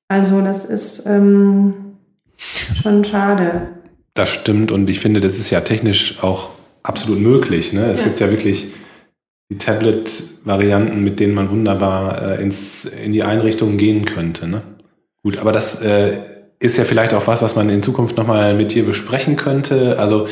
Also 0.08 0.40
das 0.40 0.64
ist 0.64 1.06
ähm, 1.06 1.74
schon 2.82 3.04
schade. 3.04 3.68
Das 4.14 4.30
stimmt 4.30 4.72
und 4.72 4.90
ich 4.90 4.98
finde, 4.98 5.20
das 5.20 5.38
ist 5.38 5.50
ja 5.50 5.60
technisch 5.60 6.24
auch 6.24 6.50
absolut 6.82 7.20
möglich. 7.20 7.72
Ne? 7.72 7.84
Es 7.86 8.00
ja. 8.00 8.06
gibt 8.06 8.18
ja 8.18 8.30
wirklich 8.30 8.72
die 9.50 9.58
Tablet-Varianten, 9.58 11.02
mit 11.02 11.20
denen 11.20 11.34
man 11.34 11.50
wunderbar 11.50 12.38
äh, 12.38 12.42
ins, 12.42 12.84
in 12.84 13.12
die 13.12 13.22
Einrichtungen 13.22 13.78
gehen 13.78 14.04
könnte. 14.04 14.48
Ne? 14.48 14.62
Gut, 15.22 15.38
aber 15.38 15.52
das 15.52 15.82
äh, 15.82 16.18
ist 16.58 16.76
ja 16.76 16.84
vielleicht 16.84 17.14
auch 17.14 17.26
was, 17.26 17.42
was 17.42 17.56
man 17.56 17.68
in 17.68 17.82
Zukunft 17.82 18.16
nochmal 18.16 18.54
mit 18.54 18.74
dir 18.74 18.84
besprechen 18.84 19.36
könnte. 19.36 19.98
Also 19.98 20.28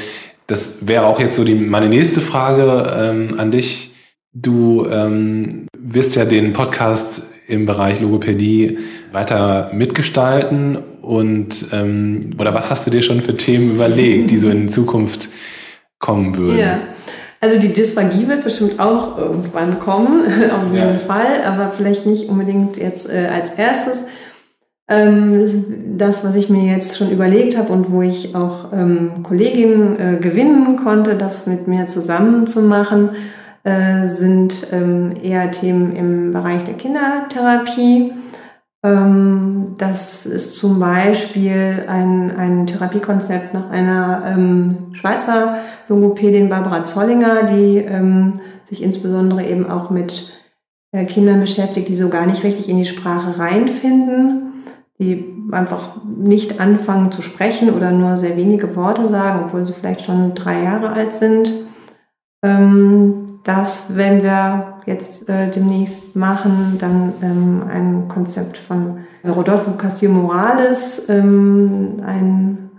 das 0.47 0.79
wäre 0.81 1.07
auch 1.07 1.21
jetzt 1.21 1.37
so 1.37 1.45
die, 1.45 1.55
meine 1.55 1.89
nächste 1.89 2.21
Frage 2.21 2.93
ähm, 2.99 3.39
an 3.39 3.51
dich. 3.51 3.95
Du 4.33 4.87
ähm, 4.91 5.67
wirst 5.79 6.17
ja 6.17 6.25
den 6.25 6.55
Podcast 6.55 7.23
im 7.49 7.67
Bereich 7.67 8.01
Logopädie 8.01 8.79
weiter 9.13 9.71
mitgestalten 9.75 10.77
und 11.03 11.67
ähm, 11.73 12.21
oder 12.39 12.55
was 12.55 12.71
hast 12.71 12.87
du 12.87 12.91
dir 12.91 13.03
schon 13.03 13.21
für 13.21 13.37
Themen 13.37 13.73
überlegt, 13.73 14.31
die 14.31 14.39
so 14.39 14.49
in 14.49 14.71
Zukunft 14.71 15.29
kommen 15.99 16.37
würden? 16.37 16.59
Ja. 16.59 16.81
Also 17.43 17.59
die 17.59 17.73
Dysphagie 17.73 18.29
wird 18.29 18.45
bestimmt 18.45 18.79
auch 18.79 19.19
irgendwann 19.19 19.81
kommen, 19.81 20.21
auf 20.27 20.73
jeden 20.73 20.93
ja. 20.93 20.99
Fall, 20.99 21.43
aber 21.45 21.73
vielleicht 21.73 22.07
nicht 22.07 22.29
unbedingt 22.29 22.77
jetzt 22.77 23.11
äh, 23.11 23.27
als 23.35 23.51
erstes. 23.51 24.05
Ähm, 24.89 25.97
das, 25.99 26.25
was 26.25 26.37
ich 26.37 26.51
mir 26.51 26.73
jetzt 26.73 26.97
schon 26.97 27.11
überlegt 27.11 27.59
habe 27.59 27.73
und 27.73 27.91
wo 27.91 28.01
ich 28.01 28.37
auch 28.37 28.73
ähm, 28.73 29.25
Kolleginnen 29.25 29.99
äh, 29.99 30.19
gewinnen 30.21 30.77
konnte, 30.77 31.17
das 31.17 31.49
mit 31.49 31.67
mir 31.67 31.89
zusammen 31.89 32.47
zu 32.47 32.63
machen, 32.63 33.11
äh, 33.65 34.07
sind 34.07 34.69
ähm, 34.71 35.15
eher 35.21 35.51
Themen 35.51 35.97
im 35.97 36.33
Bereich 36.33 36.63
der 36.63 36.75
Kindertherapie. 36.75 38.13
Ähm, 38.83 39.75
das 39.79 40.27
ist 40.27 40.59
zum 40.59 40.81
Beispiel 40.81 41.85
ein, 41.87 42.37
ein 42.37 42.67
Therapiekonzept 42.67 43.55
nach 43.55 43.71
einer 43.71 44.25
ähm, 44.27 44.89
Schweizer 44.93 45.57
Logopädin 45.89 46.49
Barbara 46.49 46.83
Zollinger, 46.83 47.45
die 47.45 47.77
ähm, 47.79 48.41
sich 48.69 48.83
insbesondere 48.83 49.47
eben 49.47 49.71
auch 49.71 49.91
mit 49.91 50.33
äh, 50.91 51.05
Kindern 51.05 51.41
beschäftigt, 51.41 51.89
die 51.89 51.95
so 51.95 52.09
gar 52.09 52.27
nicht 52.27 52.43
richtig 52.43 52.69
in 52.69 52.77
die 52.77 52.85
Sprache 52.85 53.39
reinfinden, 53.39 54.65
die 54.99 55.33
einfach 55.53 55.97
nicht 56.05 56.61
anfangen 56.61 57.13
zu 57.13 57.23
sprechen 57.23 57.71
oder 57.71 57.93
nur 57.93 58.17
sehr 58.17 58.37
wenige 58.37 58.75
Worte 58.75 59.09
sagen, 59.09 59.45
obwohl 59.45 59.65
sie 59.65 59.75
vielleicht 59.75 60.03
schon 60.03 60.35
drei 60.35 60.63
Jahre 60.63 60.91
alt 60.91 61.15
sind. 61.15 61.53
Ähm, 62.43 63.22
das 63.45 63.97
werden 63.97 64.23
wir 64.23 64.79
jetzt 64.87 65.29
äh, 65.29 65.49
demnächst 65.51 66.15
machen, 66.15 66.77
dann 66.79 67.15
ähm, 67.23 67.63
ein 67.69 68.09
Konzept 68.09 68.59
von 68.59 68.99
Rodolfo 69.25 69.73
Castillo 69.73 70.13
Morales, 70.13 71.09
ähm, 71.09 72.03
ein 72.05 72.71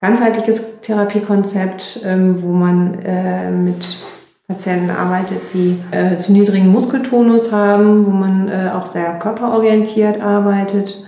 ganzheitliches 0.00 0.80
Therapiekonzept, 0.80 2.00
ähm, 2.04 2.42
wo 2.42 2.48
man 2.48 2.98
äh, 3.02 3.50
mit 3.50 3.98
Patienten 4.46 4.90
arbeitet, 4.90 5.40
die 5.54 5.78
äh, 5.90 6.16
zu 6.16 6.32
niedrigen 6.32 6.68
Muskeltonus 6.68 7.50
haben, 7.50 8.04
wo 8.04 8.10
man 8.10 8.48
äh, 8.48 8.70
auch 8.74 8.84
sehr 8.84 9.18
körperorientiert 9.18 10.20
arbeitet, 10.20 11.06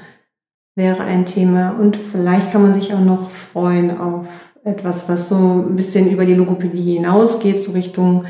wäre 0.74 1.04
ein 1.04 1.26
Thema. 1.26 1.76
Und 1.78 1.96
vielleicht 1.96 2.52
kann 2.52 2.62
man 2.62 2.72
sich 2.72 2.94
auch 2.94 3.00
noch 3.00 3.30
freuen 3.30 3.98
auf 3.98 4.26
etwas, 4.64 5.08
was 5.08 5.28
so 5.28 5.36
ein 5.36 5.76
bisschen 5.76 6.10
über 6.10 6.24
die 6.24 6.34
Logopädie 6.34 6.94
hinausgeht, 6.94 7.62
so 7.62 7.72
Richtung 7.72 8.24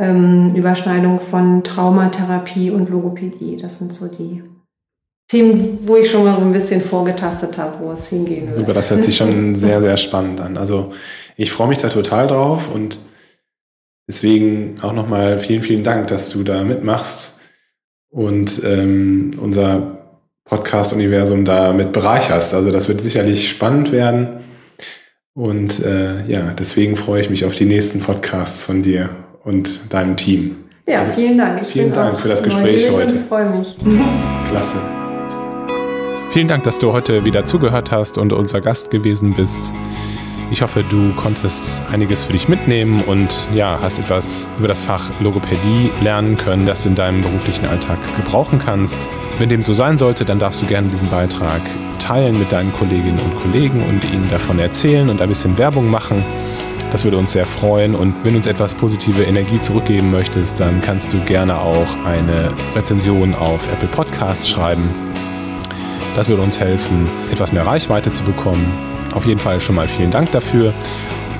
ähm, 0.00 0.48
Überschneidung 0.54 1.20
von 1.20 1.62
Traumatherapie 1.62 2.70
und 2.70 2.88
Logopädie. 2.88 3.58
Das 3.58 3.78
sind 3.78 3.92
so 3.92 4.08
die 4.08 4.42
Themen, 5.30 5.78
wo 5.82 5.94
ich 5.96 6.10
schon 6.10 6.24
mal 6.24 6.36
so 6.36 6.42
ein 6.42 6.52
bisschen 6.52 6.80
vorgetastet 6.80 7.58
habe, 7.58 7.84
wo 7.84 7.92
es 7.92 8.08
hingehen 8.08 8.48
wird. 8.48 8.56
Super, 8.56 8.72
das 8.72 8.90
hört 8.90 9.04
sich 9.04 9.16
schon 9.16 9.54
sehr, 9.54 9.80
sehr 9.80 9.96
spannend 9.96 10.40
an. 10.40 10.56
Also 10.56 10.92
ich 11.36 11.52
freue 11.52 11.68
mich 11.68 11.78
da 11.78 11.88
total 11.88 12.26
drauf 12.26 12.74
und 12.74 12.98
deswegen 14.08 14.76
auch 14.80 14.94
nochmal 14.94 15.38
vielen, 15.38 15.62
vielen 15.62 15.84
Dank, 15.84 16.08
dass 16.08 16.30
du 16.30 16.42
da 16.42 16.64
mitmachst 16.64 17.38
und 18.08 18.64
ähm, 18.64 19.32
unser 19.40 19.98
Podcast-Universum 20.46 21.44
da 21.44 21.72
mit 21.72 21.92
bereicherst. 21.92 22.54
Also 22.54 22.72
das 22.72 22.88
wird 22.88 23.02
sicherlich 23.02 23.48
spannend 23.48 23.92
werden. 23.92 24.40
Und 25.34 25.78
äh, 25.84 26.26
ja, 26.26 26.52
deswegen 26.58 26.96
freue 26.96 27.20
ich 27.20 27.30
mich 27.30 27.44
auf 27.44 27.54
die 27.54 27.66
nächsten 27.66 28.00
Podcasts 28.00 28.64
von 28.64 28.82
dir 28.82 29.10
und 29.44 29.92
deinem 29.92 30.16
Team. 30.16 30.56
Ja, 30.86 31.00
also, 31.00 31.12
vielen 31.12 31.38
Dank. 31.38 31.62
Ich 31.62 31.68
vielen 31.68 31.92
Dank 31.92 32.18
für 32.18 32.28
das 32.28 32.42
Gespräch 32.42 32.90
heute. 32.90 33.14
Ich 33.14 33.20
freue 33.28 33.50
mich. 33.50 33.76
Klasse. 34.50 34.76
Vielen 36.30 36.48
Dank, 36.48 36.64
dass 36.64 36.78
du 36.78 36.92
heute 36.92 37.24
wieder 37.24 37.44
zugehört 37.44 37.90
hast 37.90 38.18
und 38.18 38.32
unser 38.32 38.60
Gast 38.60 38.90
gewesen 38.90 39.34
bist. 39.34 39.72
Ich 40.52 40.62
hoffe, 40.62 40.82
du 40.88 41.14
konntest 41.14 41.80
einiges 41.92 42.24
für 42.24 42.32
dich 42.32 42.48
mitnehmen 42.48 43.02
und 43.02 43.48
ja, 43.54 43.78
hast 43.80 44.00
etwas 44.00 44.48
über 44.58 44.66
das 44.66 44.82
Fach 44.82 45.10
Logopädie 45.20 45.92
lernen 46.02 46.36
können, 46.36 46.66
das 46.66 46.82
du 46.82 46.88
in 46.88 46.96
deinem 46.96 47.22
beruflichen 47.22 47.66
Alltag 47.66 47.98
gebrauchen 48.16 48.58
kannst. 48.58 49.08
Wenn 49.38 49.48
dem 49.48 49.62
so 49.62 49.74
sein 49.74 49.96
sollte, 49.96 50.24
dann 50.24 50.40
darfst 50.40 50.60
du 50.60 50.66
gerne 50.66 50.88
diesen 50.88 51.08
Beitrag 51.08 51.62
teilen 52.00 52.36
mit 52.36 52.50
deinen 52.50 52.72
Kolleginnen 52.72 53.20
und 53.20 53.36
Kollegen 53.36 53.82
und 53.84 54.04
ihnen 54.12 54.28
davon 54.28 54.58
erzählen 54.58 55.08
und 55.08 55.22
ein 55.22 55.28
bisschen 55.28 55.56
Werbung 55.56 55.88
machen. 55.88 56.24
Das 56.90 57.04
würde 57.04 57.18
uns 57.18 57.32
sehr 57.32 57.46
freuen. 57.46 57.94
Und 57.94 58.24
wenn 58.24 58.32
du 58.32 58.38
uns 58.38 58.46
etwas 58.46 58.74
positive 58.74 59.22
Energie 59.22 59.60
zurückgeben 59.60 60.10
möchtest, 60.10 60.58
dann 60.58 60.80
kannst 60.80 61.12
du 61.12 61.20
gerne 61.24 61.58
auch 61.58 62.04
eine 62.04 62.52
Rezension 62.74 63.34
auf 63.34 63.70
Apple 63.72 63.88
Podcasts 63.88 64.48
schreiben. 64.48 64.90
Das 66.16 66.28
würde 66.28 66.42
uns 66.42 66.58
helfen, 66.58 67.08
etwas 67.30 67.52
mehr 67.52 67.64
Reichweite 67.64 68.12
zu 68.12 68.24
bekommen. 68.24 68.72
Auf 69.14 69.26
jeden 69.26 69.38
Fall 69.38 69.60
schon 69.60 69.76
mal 69.76 69.86
vielen 69.86 70.10
Dank 70.10 70.32
dafür. 70.32 70.74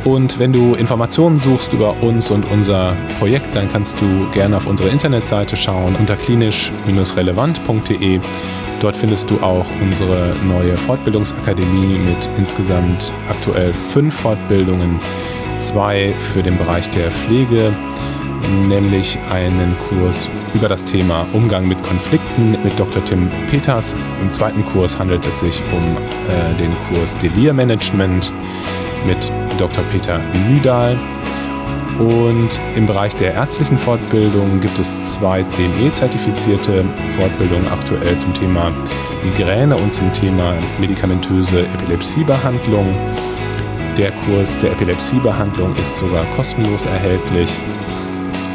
Und 0.05 0.39
wenn 0.39 0.53
du 0.53 0.75
Informationen 0.75 1.39
suchst 1.39 1.73
über 1.73 2.03
uns 2.03 2.31
und 2.31 2.51
unser 2.51 2.97
Projekt, 3.19 3.55
dann 3.55 3.69
kannst 3.69 4.01
du 4.01 4.31
gerne 4.31 4.57
auf 4.57 4.67
unsere 4.67 4.89
Internetseite 4.89 5.57
schauen 5.57 5.97
unter 5.97 6.17
klinisch-relevant.de. 6.17 8.21
Dort 8.81 8.97
findest 8.97 9.29
du 9.29 9.43
auch 9.43 9.67
unsere 9.83 10.37
neue 10.43 10.79
Fortbildungsakademie 10.79 11.99
mit 11.99 12.31
insgesamt 12.39 13.13
aktuell 13.29 13.75
fünf 13.75 14.21
Fortbildungen 14.21 14.99
zwei 15.61 16.15
für 16.19 16.43
den 16.43 16.57
Bereich 16.57 16.89
der 16.91 17.11
Pflege, 17.11 17.73
nämlich 18.67 19.19
einen 19.31 19.77
Kurs 19.79 20.31
über 20.55 20.69
das 20.69 20.83
Thema 20.85 21.27
Umgang 21.33 21.67
mit 21.69 21.83
Konflikten 21.83 22.53
mit 22.63 22.79
Dr. 22.79 23.05
Tim 23.05 23.31
Peters. 23.49 23.95
Im 24.21 24.31
zweiten 24.31 24.65
Kurs 24.65 24.99
handelt 24.99 25.25
es 25.27 25.41
sich 25.41 25.63
um 25.73 25.97
äh, 25.97 26.55
den 26.59 26.77
Kurs 26.89 27.17
Delirmanagement 27.19 28.33
mit 29.07 29.31
Dr. 29.59 29.85
Peter 29.85 30.19
Nüdahl. 30.49 30.99
Und 31.99 32.59
im 32.77 32.87
Bereich 32.87 33.15
der 33.15 33.35
ärztlichen 33.35 33.77
Fortbildung 33.77 34.59
gibt 34.61 34.79
es 34.79 34.99
zwei 35.03 35.43
CME-zertifizierte 35.43 36.83
Fortbildungen 37.11 37.69
aktuell 37.69 38.17
zum 38.17 38.33
Thema 38.33 38.73
Migräne 39.23 39.77
und 39.77 39.93
zum 39.93 40.11
Thema 40.15 40.55
medikamentöse 40.79 41.67
Epilepsiebehandlung. 41.67 42.97
Der 44.01 44.13
Kurs 44.13 44.57
der 44.57 44.73
Epilepsiebehandlung 44.73 45.77
ist 45.77 45.95
sogar 45.97 46.25
kostenlos 46.31 46.87
erhältlich. 46.87 47.51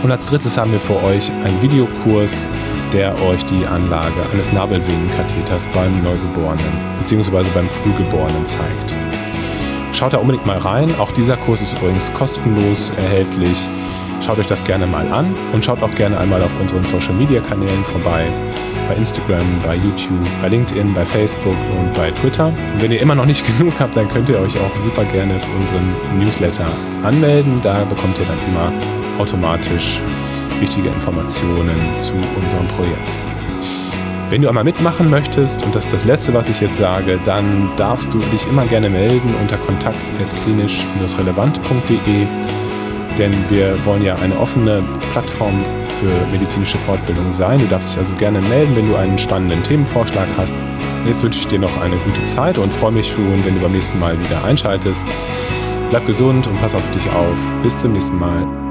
Und 0.02 0.10
als 0.10 0.26
drittes 0.26 0.58
haben 0.58 0.72
wir 0.72 0.80
für 0.80 1.04
euch 1.04 1.32
einen 1.32 1.62
Videokurs 1.62 2.50
der 2.91 3.14
euch 3.22 3.46
die 3.46 3.64
Anlage 3.68 4.28
eines 4.32 4.52
Nabelvenenkatheters 4.52 5.68
beim 5.68 6.02
Neugeborenen 6.02 6.98
bzw. 6.98 7.43
beim 7.54 7.70
Frühgeborenen 7.70 8.48
zeigt. 8.48 8.96
Schaut 9.91 10.14
da 10.14 10.18
unbedingt 10.18 10.48
mal 10.48 10.58
rein. 10.58 10.98
Auch 10.98 11.12
dieser 11.12 11.38
Kurs 11.38 11.62
ist 11.62 11.74
übrigens 11.74 12.12
kostenlos 12.14 12.89
erhältlich. 12.89 13.70
Schaut 14.22 14.39
euch 14.39 14.47
das 14.47 14.63
gerne 14.63 14.88
mal 14.88 15.11
an 15.11 15.36
und 15.51 15.63
schaut 15.63 15.84
auch 15.84 15.91
gerne 15.91 16.18
einmal 16.18 16.41
auf 16.41 16.59
unseren 16.59 16.84
Social 16.86 17.13
Media 17.13 17.41
Kanälen 17.41 17.84
vorbei. 17.84 18.32
Bei 18.88 18.95
Instagram, 18.95 19.45
bei 19.63 19.76
YouTube, 19.76 20.26
bei 20.41 20.49
LinkedIn, 20.49 20.93
bei 20.93 21.05
Facebook 21.05 21.57
und 21.78 21.93
bei 21.93 22.11
Twitter. 22.11 22.47
Und 22.47 22.82
wenn 22.82 22.91
ihr 22.91 23.01
immer 23.01 23.16
noch 23.16 23.26
nicht 23.26 23.45
genug 23.57 23.74
habt, 23.80 23.95
dann 23.95 24.07
könnt 24.07 24.30
ihr 24.30 24.39
euch 24.39 24.57
auch 24.57 24.78
super 24.78 25.05
gerne 25.05 25.39
für 25.39 25.57
unseren 25.57 25.93
Newsletter 26.18 26.68
anmelden. 27.03 27.59
Da 27.61 27.86
bekommt 27.86 28.20
ihr 28.20 28.26
dann 28.26 28.39
immer 28.47 28.72
automatisch 29.20 30.01
wichtige 30.59 30.89
Informationen 30.89 31.97
zu 31.97 32.13
unserem 32.41 32.68
Projekt. 32.68 33.20
Wenn 34.30 34.41
du 34.41 34.49
einmal 34.49 34.63
mitmachen 34.63 35.09
möchtest, 35.09 35.63
und 35.63 35.76
das 35.76 35.86
ist 35.86 35.93
das 35.93 36.03
Letzte, 36.03 36.34
was 36.34 36.49
ich 36.49 36.59
jetzt 36.59 36.78
sage, 36.78 37.20
dann 37.24 37.70
darfst 37.78 38.11
du 38.11 38.18
dich 38.18 38.47
immer 38.47 38.66
gerne 38.66 38.89
melden 38.89 39.36
unter 39.39 39.57
kontakt.klinisch-relevant.de, 39.57 42.28
denn 43.18 43.34
wir 43.49 43.84
wollen 43.86 44.03
ja 44.03 44.16
eine 44.16 44.38
offene 44.38 44.84
Plattform 45.11 45.66
für 45.89 46.28
medizinische 46.32 46.78
Fortbildung 46.78 47.32
sein. 47.32 47.59
Du 47.59 47.68
darfst 47.68 47.91
dich 47.91 47.99
also 47.99 48.16
gerne 48.16 48.41
melden, 48.41 48.76
wenn 48.76 48.88
du 48.88 48.95
einen 48.95 49.18
spannenden 49.18 49.63
Themenvorschlag 49.63 50.28
hast. 50.38 50.55
Jetzt 51.07 51.24
wünsche 51.24 51.39
ich 51.39 51.47
dir 51.47 51.59
noch 51.59 51.82
eine 51.82 51.97
gute 51.97 52.24
Zeit 52.26 52.57
und 52.57 52.74
freue 52.74 52.91
mich 52.91 53.11
schon, 53.11 53.43
wenn 53.45 53.55
du 53.55 53.61
beim 53.61 53.72
nächsten 53.72 53.99
Mal 53.99 54.20
wieder 54.20 54.43
einschaltest. 54.43 55.07
Bleib 55.89 56.05
gesund 56.05 56.47
und 56.47 56.59
pass 56.59 56.76
auf 56.76 56.89
dich 56.91 57.09
auf. 57.11 57.55
Bis 57.61 57.80
zum 57.80 57.93
nächsten 57.93 58.18
Mal. 58.18 58.64